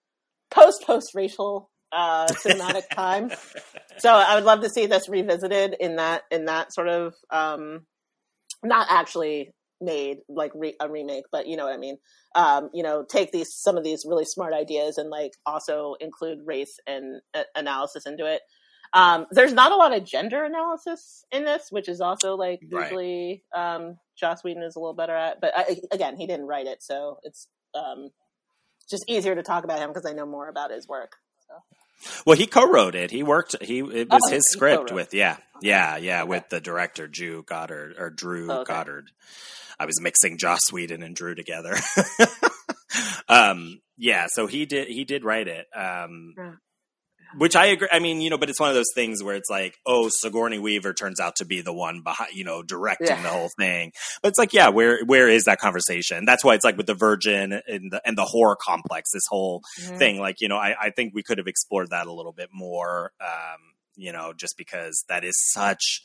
[0.51, 3.31] post post racial uh cinematic time.
[3.99, 7.87] So I would love to see this revisited in that in that sort of um
[8.63, 11.99] not actually made like re- a remake but you know what I mean.
[12.35, 16.39] Um you know take these some of these really smart ideas and like also include
[16.45, 18.43] race and uh, analysis into it.
[18.93, 22.85] Um there's not a lot of gender analysis in this which is also like Right.
[22.85, 26.67] usually um Joss Whedon is a little better at but I, again he didn't write
[26.67, 28.11] it so it's um
[28.91, 31.17] just easier to talk about him because I know more about his work
[32.27, 33.11] Well, he co-wrote it.
[33.11, 33.57] He worked.
[33.63, 36.29] He it was Oh, his script with yeah, yeah, yeah, Okay.
[36.29, 38.73] with the director Drew Goddard or Drew Oh, okay.
[38.73, 39.11] Goddard.
[39.81, 41.77] I was mixing Joss Whedon and Drew together.
[43.29, 44.89] um, yeah, so he did.
[44.89, 45.67] He did write it.
[45.75, 46.53] Um, Yeah.
[47.37, 47.89] Which I agree.
[47.93, 50.59] I mean, you know, but it's one of those things where it's like, oh, Sigourney
[50.59, 53.23] Weaver turns out to be the one behind, you know, directing Yeah.
[53.23, 53.93] the whole thing.
[54.23, 56.25] But it's like, yeah, where where is that conversation?
[56.25, 59.11] That's why it's like with the Virgin and the and the horror complex.
[59.13, 60.19] This whole thing.
[60.21, 63.13] Like, you know, I, I think we could have explored that a little bit more,
[63.21, 63.61] um,
[63.97, 66.03] you know, just because that is such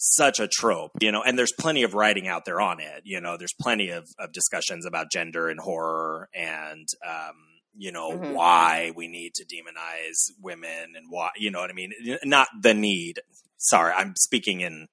[0.00, 3.02] such a trope, you know, and there's plenty of writing out there on it.
[3.04, 7.34] You know, there's plenty of, of discussions about gender and horror and um,
[7.76, 8.32] you know, Mhm.
[8.32, 11.92] why we need to demonize women and why you know what I mean?
[12.24, 13.20] Not the need.
[13.58, 14.88] Sorry, I'm speaking in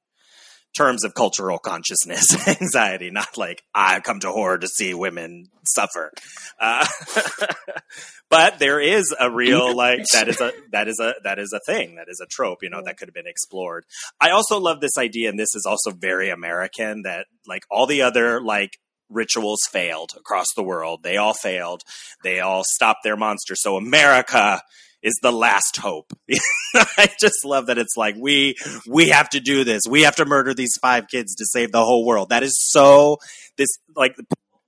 [0.78, 2.26] terms of cultural consciousness
[2.62, 6.12] anxiety, not like I come to horror to see women suffer.
[6.60, 6.86] Uh,
[8.30, 11.60] but there is a real like that is a that is a that is a
[11.72, 13.86] thing that is a trope you know that could have been explored.
[14.20, 18.02] I also love this idea, and this is also very American that like all the
[18.02, 18.72] other like
[19.16, 21.02] rituals failed across the world.
[21.04, 21.82] They all failed.
[22.24, 23.56] They all stopped their monster.
[23.56, 24.62] So America
[25.02, 26.12] is the last hope.
[26.76, 28.56] I just love that it's like we
[28.88, 29.84] we have to do this.
[29.90, 32.30] We have to murder these five kids to save the whole world.
[32.30, 33.18] That is so
[33.58, 34.16] this like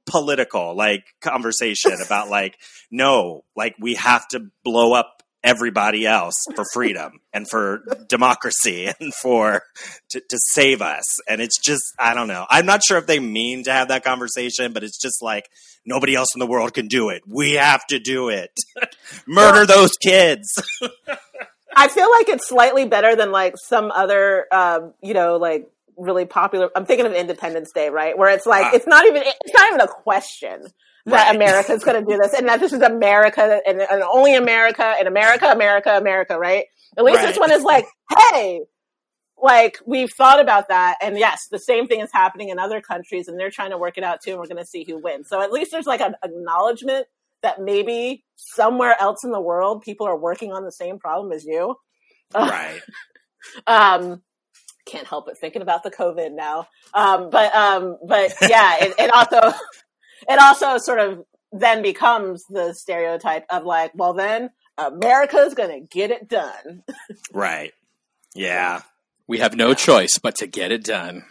[0.06, 2.58] political like conversation about like
[2.92, 9.14] no, like we have to blow up everybody else for freedom and for democracy and
[9.14, 9.62] for
[10.10, 11.04] to, to, save us.
[11.28, 12.46] And it's just i don't know.
[12.50, 15.46] I'm not sure if they mean to have that conversation but it's just like
[15.86, 17.24] nobody else in the world can do it.
[17.28, 18.52] We have to do it.
[19.28, 20.48] Murder those kids.
[21.76, 26.26] I feel like it's slightly better than like some other um, you know like really
[26.26, 29.54] popular i'm thinking of independence day right where it's like uh, it's not even it's
[29.54, 30.62] not even a question
[31.08, 31.36] that right.
[31.36, 34.84] America is going to do this, and that this is America and, and, only America
[34.84, 36.66] and America, America, America, right?
[36.98, 37.28] At least right.
[37.28, 37.86] this one is like,
[38.34, 38.60] hey,
[39.42, 43.30] like we've thought about that, and yes, the same thing is happening in other countries,
[43.30, 45.30] and they're trying to work it out too, and we're going to see who wins.
[45.30, 47.08] So at least there's like an acknowledgement
[47.42, 51.46] that maybe somewhere else in the world people are working on the same problem as
[51.46, 51.76] you.
[52.36, 52.82] Right.
[53.68, 54.22] um,
[54.88, 56.68] can't help but thinking about the COVID now.
[56.94, 59.58] Um, but um, but yeah, it, it also
[60.28, 65.88] it also sort of then becomes the stereotype of like, well, then America's going to
[65.88, 66.84] get it done.
[67.34, 67.74] right.
[68.36, 68.82] Yeah.
[69.26, 71.24] We have no choice but to get it done.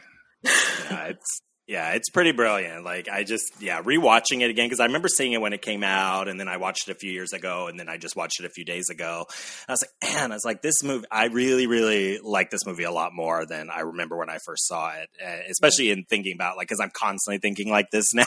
[0.42, 2.84] yeah, it's yeah, it's pretty brilliant.
[2.84, 5.82] Like I just yeah, rewatching it again because I remember seeing it when it came
[5.82, 8.38] out, and then I watched it a few years ago, and then I just watched
[8.38, 9.26] it a few days ago.
[9.68, 11.06] I was like, man, I was like, this movie.
[11.10, 14.68] I really, really like this movie a lot more than I remember when I first
[14.68, 18.26] saw it, uh, especially in thinking about like because I'm constantly thinking like this now.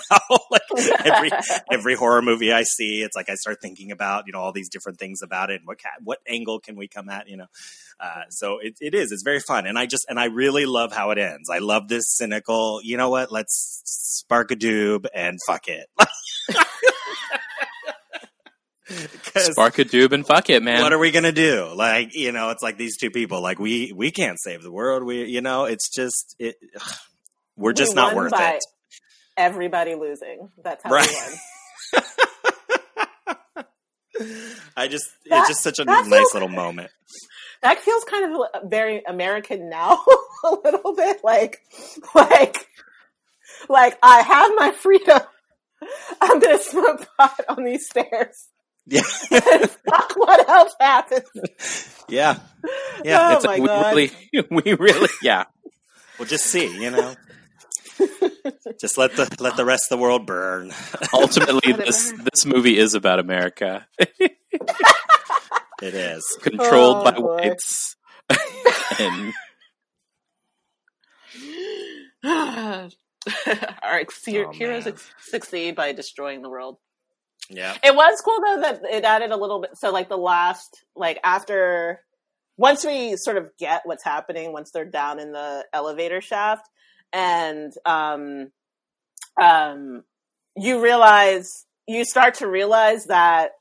[0.51, 0.61] like
[1.05, 1.31] every
[1.71, 4.69] every horror movie I see, it's like I start thinking about you know all these
[4.69, 5.61] different things about it.
[5.61, 7.29] And what what angle can we come at?
[7.29, 7.47] You know,
[8.01, 9.13] uh, so it, it is.
[9.13, 11.49] It's very fun, and I just and I really love how it ends.
[11.49, 12.81] I love this cynical.
[12.83, 13.28] You know what?
[13.31, 15.87] Let's spark a doob and fuck it.
[19.37, 20.81] Spark a doob and fuck it, man.
[20.81, 21.71] What are we gonna do?
[21.75, 23.41] Like, you know, it's like these two people.
[23.41, 25.03] Like, we we can't save the world.
[25.03, 26.55] We, you know, it's just it.
[27.55, 28.63] We're just we not worth it.
[29.37, 30.49] Everybody losing.
[30.63, 31.07] That's how right.
[31.07, 32.03] we won.
[34.75, 36.89] I just that, it's just such a nice feels, little moment.
[37.61, 40.03] That feels kind of very American now,
[40.43, 41.61] a little bit like
[42.15, 42.67] like
[43.67, 45.19] like I have my freedom.
[46.21, 48.47] I'm gonna smoke pot on these stairs.
[48.85, 49.01] Yeah.
[49.29, 51.95] fuck what else happens.
[52.07, 52.39] Yeah.
[53.03, 53.29] Yeah.
[53.31, 53.95] Oh it's my like, God.
[53.95, 55.45] we really we really yeah.
[56.17, 57.15] We'll just see, you know.
[58.79, 60.71] just let the let the rest of the world burn.
[61.13, 63.87] Ultimately this this movie is about America.
[63.99, 64.35] it
[65.81, 66.37] is.
[66.41, 67.35] Controlled oh, by boy.
[67.35, 67.95] whites.
[68.99, 69.33] and
[72.23, 72.89] oh,
[73.83, 74.95] All right, oh, heroes man.
[75.19, 76.77] succeed by destroying the world.
[77.49, 79.71] Yeah, it was cool though that it added a little bit.
[79.75, 82.01] So like the last, like after,
[82.57, 86.69] once we sort of get what's happening, once they're down in the elevator shaft,
[87.11, 88.51] and um,
[89.41, 90.03] um,
[90.55, 93.51] you realize you start to realize that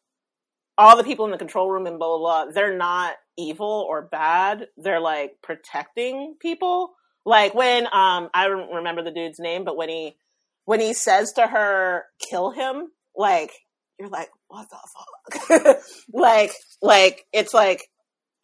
[0.76, 4.02] all the people in the control room and blah blah blah, they're not evil or
[4.02, 4.66] bad.
[4.76, 6.92] They're like protecting people
[7.28, 10.16] like when um I don't remember the dude's name, but when he
[10.64, 13.52] when he says to her, "Kill him," like
[13.98, 15.80] you're like, "What the fuck?"
[16.12, 17.82] like like it's like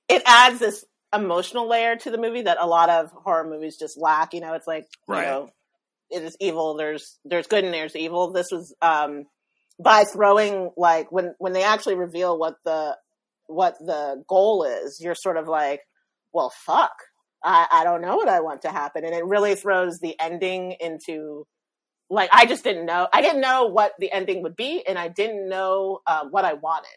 [0.07, 3.99] it adds this emotional layer to the movie that a lot of horror movies just
[3.99, 4.35] lack.
[4.35, 5.21] You know, it's like right.
[5.21, 5.51] you know,
[6.11, 6.77] it is evil.
[6.77, 8.33] There's there's good and there's evil.
[8.33, 9.25] This was um
[9.83, 12.99] by throwing like when when they actually reveal what the
[13.47, 15.81] what the goal is, you're sort of like,
[16.35, 16.93] well, fuck.
[17.45, 19.05] I, I don't know what I want to happen.
[19.05, 21.47] And it really throws the ending into
[22.11, 23.09] like, I just didn't know.
[23.13, 26.55] I didn't know what the ending would be, and I didn't know uh, what I
[26.55, 26.89] wanted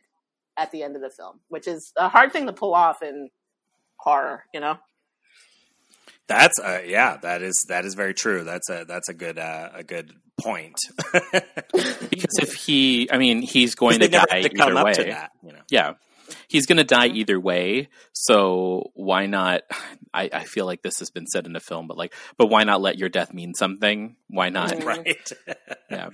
[0.58, 3.30] at the end of the film, which is a hard thing to pull off in
[3.98, 4.78] horror, you know?
[6.28, 8.44] That's uh, yeah, that is that is very true.
[8.44, 10.78] That's a that's a good uh, a good point.
[11.14, 14.94] because if he, I mean, he's going to die to either way.
[14.94, 15.62] That, you know?
[15.70, 15.94] Yeah,
[16.48, 17.18] he's going to die mm-hmm.
[17.18, 17.90] either way.
[18.14, 19.62] So why not?
[20.14, 22.64] I, I, feel like this has been said in the film, but like, but why
[22.64, 24.16] not let your death mean something?
[24.30, 24.84] Why not?
[24.84, 25.32] Right.
[25.92, 26.10] yeah.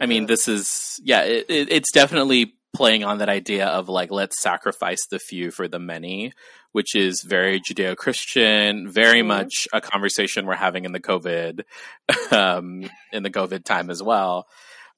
[0.00, 1.22] I mean, this is yeah.
[1.22, 5.68] It, it, it's definitely playing on that idea of like let's sacrifice the few for
[5.68, 6.32] the many,
[6.72, 9.28] which is very Judeo-Christian, very mm-hmm.
[9.28, 11.62] much a conversation we're having in the COVID,
[12.32, 12.82] um,
[13.12, 14.46] in the COVID time as well.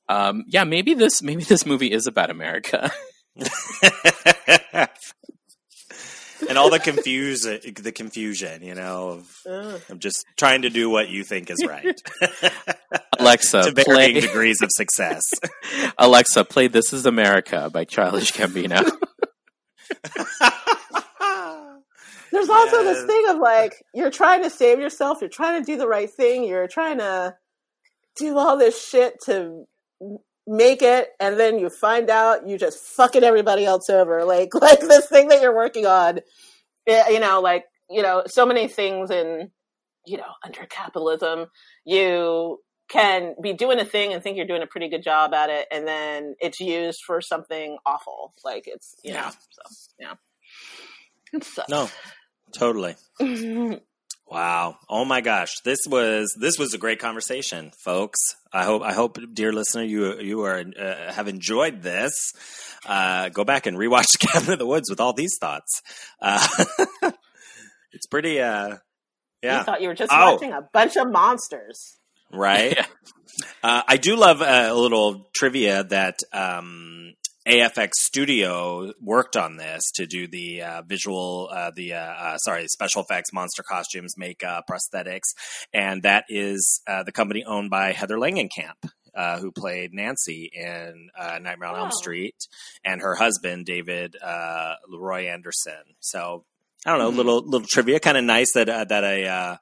[0.09, 2.91] Um, yeah, maybe this maybe this movie is about America.
[3.37, 3.49] and
[6.49, 11.09] and all the confuse the confusion, you know, of, of just trying to do what
[11.09, 12.01] you think is right.
[13.19, 15.23] Alexa, to varying play degrees of success.
[15.99, 18.91] Alexa, play "This Is America" by Childish Gambino.
[22.33, 25.79] There's also this thing of like you're trying to save yourself, you're trying to do
[25.79, 27.37] the right thing, you're trying to
[28.17, 29.67] do all this shit to
[30.47, 34.25] make it, and then you find out you just fucking everybody else over.
[34.27, 36.21] Like like this thing that you're working on,
[36.87, 39.51] eh, you know, like you know, so many things in
[40.07, 41.47] you know under capitalism,
[41.85, 45.51] you can be doing a thing and think you're doing a pretty good job at
[45.51, 48.35] it, and then it's used for something awful.
[48.45, 49.31] Like it's you know, Yeah.
[49.31, 49.63] so
[49.99, 50.15] yeah.
[51.33, 51.69] It sucks.
[51.71, 51.89] no,
[52.53, 52.97] totally.
[54.27, 54.77] Wow.
[54.89, 55.51] Oh my gosh.
[55.65, 58.19] This was this was a great conversation, folks.
[58.53, 62.33] I hope I hope dear listener you you are uh, have enjoyed this.
[62.87, 65.83] Uh, go back and rewatch Cabin in the Woods with all these thoughts.
[66.21, 66.47] Uh,
[67.93, 68.77] it's pretty uh
[69.43, 69.59] yeah.
[69.59, 70.33] You thought you were just Oh.
[70.33, 71.97] watching a bunch of monsters.
[72.33, 72.79] right?
[73.65, 77.15] Uh, I do love uh, a little trivia that um,
[77.47, 82.67] AFX Studio worked on this to do the uh, visual, uh, the uh, uh, sorry,
[82.69, 85.35] special effects, monster costumes, makeup, prosthetics,
[85.73, 88.91] and that is uh, the company owned by Heather Langenkamp.
[89.17, 91.97] Uh, who played Nancy in uh, Nightmare on Elm Oh.
[91.97, 92.35] Street,
[92.85, 95.95] and her husband David uh, LeRoy Anderson.
[96.01, 96.45] So
[96.85, 97.17] I don't know, Mhm.
[97.19, 99.57] little little trivia, kind of nice that uh, that a uh,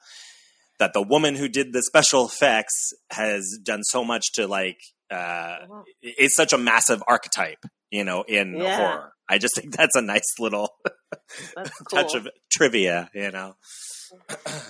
[0.78, 4.78] that the woman who did the special effects has done so much to like
[5.12, 5.84] uh Wow.
[6.00, 8.76] it's such a massive archetype you know in Yeah.
[8.76, 10.68] horror i just think that's a nice little
[11.56, 11.64] cool.
[11.90, 13.54] touch of trivia you know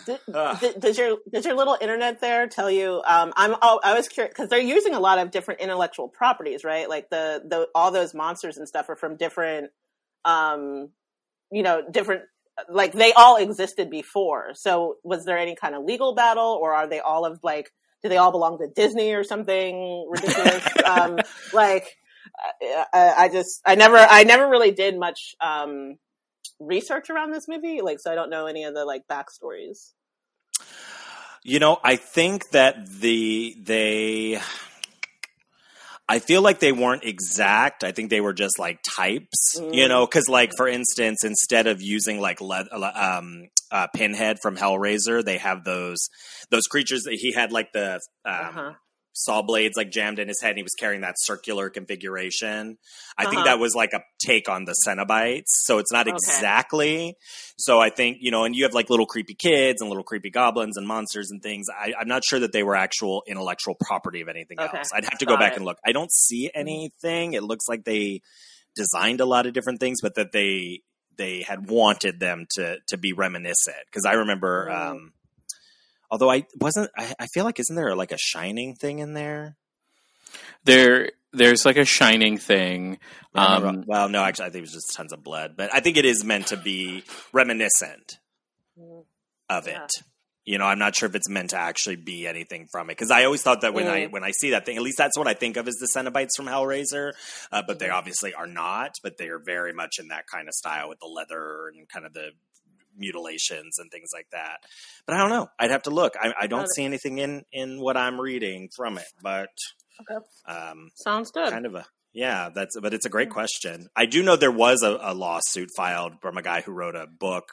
[0.07, 0.21] Did,
[0.61, 3.03] did, does your does your little internet there tell you?
[3.07, 6.63] Um, I'm oh, I was curious because they're using a lot of different intellectual properties,
[6.65, 6.89] right?
[6.89, 9.71] Like the the all those monsters and stuff are from different,
[10.25, 10.91] um,
[11.51, 12.23] you know, different.
[12.69, 14.51] Like they all existed before.
[14.55, 17.71] So was there any kind of legal battle, or are they all of like?
[18.03, 20.67] Do they all belong to Disney or something ridiculous?
[20.85, 21.19] um,
[21.53, 21.97] like,
[22.93, 25.99] I, I just I never I never really did much um,
[26.59, 29.93] research around this movie, like so I don't know any of the like backstories.
[31.45, 34.41] you know i think that the they
[36.15, 37.85] I feel like they weren't exact.
[37.85, 39.41] I think they were just like types,
[39.73, 39.89] you Mm.
[39.89, 45.25] know, because like for instance, instead of using like le- um, uh, Pinhead from Hellraiser,
[45.25, 45.99] they have those
[46.51, 47.95] those creatures that he had like the
[48.27, 48.73] um, Uh-huh.
[49.15, 52.79] Saw blades like jammed in his head and he was carrying that circular configuration.
[53.19, 53.45] I think Uh-huh.
[53.45, 55.45] that was like a take on the Cenobites.
[55.49, 56.15] So it's not Okay.
[56.17, 57.17] exactly.
[57.59, 60.31] So I think, you know, and you have like little creepy kids and little creepy
[60.31, 61.67] goblins and monsters and things.
[61.71, 64.79] I, I'm not sure that they were actual intellectual property of anything Okay.
[64.79, 64.89] else.
[64.95, 65.55] I'd have to go back it.
[65.55, 65.57] Mm-hmm.
[65.59, 65.79] and look.
[65.85, 67.35] I don't see anything.
[67.35, 68.23] It looks like they
[68.75, 70.81] designed a lot of different things, but that they
[71.19, 73.77] they had wanted them to to be reminiscent.
[73.87, 74.91] Because I remember Mm.
[74.91, 75.13] um
[76.13, 79.57] although I wasn't I, I feel like isn't there like a shining thing in there?
[80.65, 82.99] There, there's like a shining thing.
[83.35, 85.97] Um, well, no, actually, I think it was just tons of blood, but I think
[85.97, 87.03] it is meant to be
[87.33, 88.19] reminiscent
[88.79, 89.05] Mm.
[89.51, 89.85] of Yeah.
[89.85, 89.91] it.
[90.45, 93.11] You know, I'm not sure if it's meant to actually be anything from it because
[93.11, 94.11] I always thought that when I Mm.
[94.13, 96.31] when I see that thing, at least that's what I think of as the Cenobites
[96.37, 97.13] from Hellraiser.
[97.53, 97.95] Uh, but they Mhm.
[97.95, 98.93] obviously are not.
[99.03, 102.07] But they are very much in that kind of style with the leather and kind
[102.07, 102.31] of the
[102.97, 104.59] mutilations and things like that.
[105.07, 105.49] But I don't know.
[105.59, 106.15] I'd have to look.
[106.21, 109.07] I, I don't see anything in in what I'm reading from it.
[109.23, 109.49] But
[110.01, 110.25] Okay.
[110.49, 111.51] um, Sounds good.
[111.51, 114.83] kind of a yeah that's but it's a great question i do know there was
[114.83, 117.45] a, a lawsuit filed from a guy who wrote a book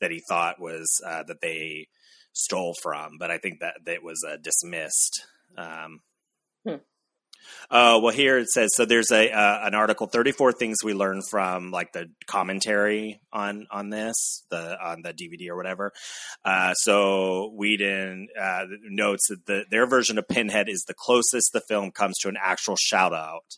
[0.00, 1.86] that he thought was uh, that they
[2.32, 5.22] stole from but i think that that was uh, dismissed
[5.58, 5.94] um, Hmm.
[7.70, 11.22] Uh, well here it says so there's a uh, an article 34 things we learned
[11.28, 15.92] from like the commentary on on this the on the dvd or whatever
[16.44, 21.60] uh, so Whedon uh, notes that the, their version of Pinhead is the closest the
[21.68, 23.56] film comes to an actual shout out.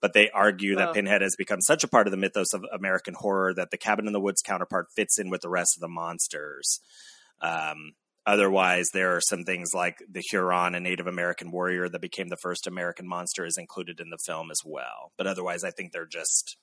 [0.00, 0.92] But they argue that Oh.
[0.92, 4.06] Pinhead has become such a part of the mythos of American horror that the Cabin
[4.06, 6.78] in the Woods counterpart fits in with the rest of the monsters.
[7.40, 7.94] Um,
[8.28, 12.36] otherwise, there are some things like the Huron, a Native American warrior that became the
[12.42, 15.12] first American monster, is included in the film as well.
[15.16, 16.56] But otherwise, I think they're just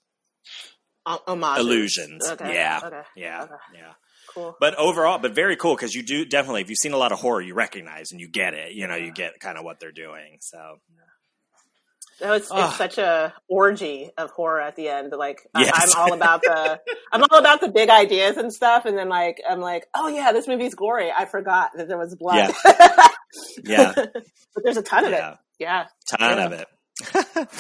[1.06, 1.66] homages.
[1.66, 2.30] illusions.
[2.32, 2.54] Okay.
[2.54, 3.02] Yeah, Okay.
[3.16, 3.54] yeah, Okay.
[3.76, 3.94] yeah
[4.34, 4.56] Cool.
[4.60, 7.20] but overall, but very cool because you do definitely, if you've seen a lot of
[7.20, 8.72] horror, you recognize and you get it.
[8.74, 10.38] You know, you get kind of what they're doing.
[10.42, 10.58] So
[12.22, 12.68] It's, Ah.
[12.70, 15.12] it's such a orgy of horror at the end.
[15.18, 15.94] Like Yes.
[15.96, 16.80] I, I'm all about the
[17.12, 20.32] I'm all about the big ideas and stuff, and then like I'm like, oh yeah,
[20.32, 21.12] this movie's gory.
[21.12, 22.54] I forgot that there was blood.
[23.64, 24.14] yeah, but
[24.64, 25.38] there's a ton of yeah, it.
[25.60, 26.46] Yeah, ton Yeah.
[26.46, 26.68] of it.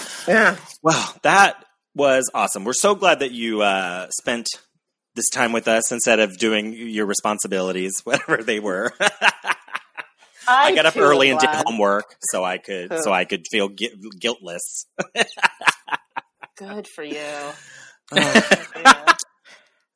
[0.27, 0.55] yeah.
[0.81, 1.63] Well, that
[1.93, 2.63] was awesome.
[2.63, 4.47] We're so glad that you uh, spent
[5.15, 8.93] this time with us instead of doing your responsibilities, whatever they were.
[10.47, 13.67] I, got up early am and did homework so I could so I could feel
[13.69, 14.85] gui- guiltless.
[16.57, 17.21] Good for you.
[18.11, 18.85] Good for you.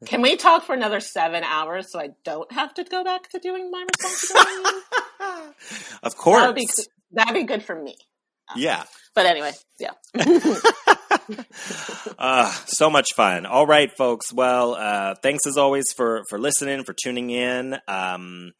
[0.05, 3.39] Can we talk for another seven hours so I don't have to go back to
[3.39, 4.83] doing my responsibilities?
[6.03, 6.67] Of course, That would be
[7.11, 7.95] that'd be good for me.
[8.55, 8.83] yeah.
[9.13, 9.91] But anyway, yeah.
[12.17, 13.45] uh, so much fun.
[13.45, 14.31] All right, folks.
[14.31, 17.77] Well, uh, thanks as always for for listening, for tuning in.
[17.87, 18.53] Um,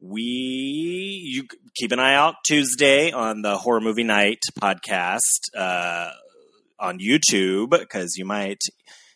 [0.00, 1.44] we you
[1.74, 6.10] keep an eye out Tuesday on the horror movie night podcast uh,
[6.78, 8.60] on YouTube because you might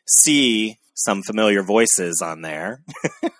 [0.06, 2.82] see some familiar voices on there.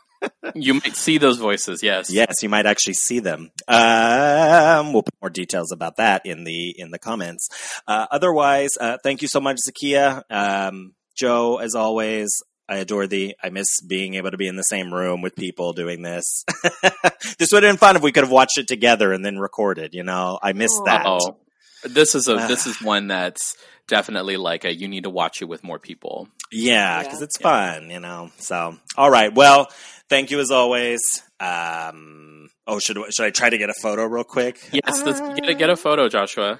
[0.55, 1.82] You might see those voices.
[1.82, 2.10] Yes.
[2.10, 3.51] Yes, you might actually see them.
[3.66, 7.48] Um, we'll put more details about that in the in the comments.
[7.89, 10.23] Uh, otherwise, uh, thank you so much, Zakia.
[10.31, 12.31] Um, Joe, as always,
[12.72, 13.34] I adore thee.
[13.42, 16.42] I miss being able to be in the same room with people doing this.
[17.38, 19.92] this would have been fun if we could have watched it together and then recorded.
[19.92, 21.02] You know, I miss that.
[21.04, 21.36] Oh,
[21.84, 23.56] this is a this is one that's
[23.88, 26.28] definitely like a you need to watch it with more people.
[26.50, 27.02] Yeah, Yeah.
[27.02, 28.30] because it's fun, you know.
[28.38, 29.34] So, all right.
[29.34, 29.68] Well,
[30.08, 31.00] thank you as always.
[31.40, 34.58] Um, oh, should should I try to get a photo real quick?
[34.72, 36.58] Yes, let's get a, get a photo, Joshua.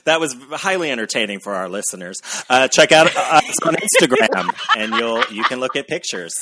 [0.05, 2.17] that was highly entertaining for our listeners.
[2.49, 6.33] Uh, check out us on Instagram, and you'll you can look at pictures.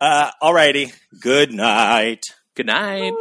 [0.00, 2.24] Uh, alrighty, good night.
[2.54, 3.12] Good night.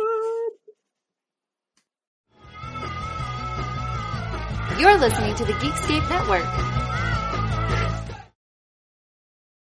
[4.80, 7.11] You're listening to the Geekscape Network.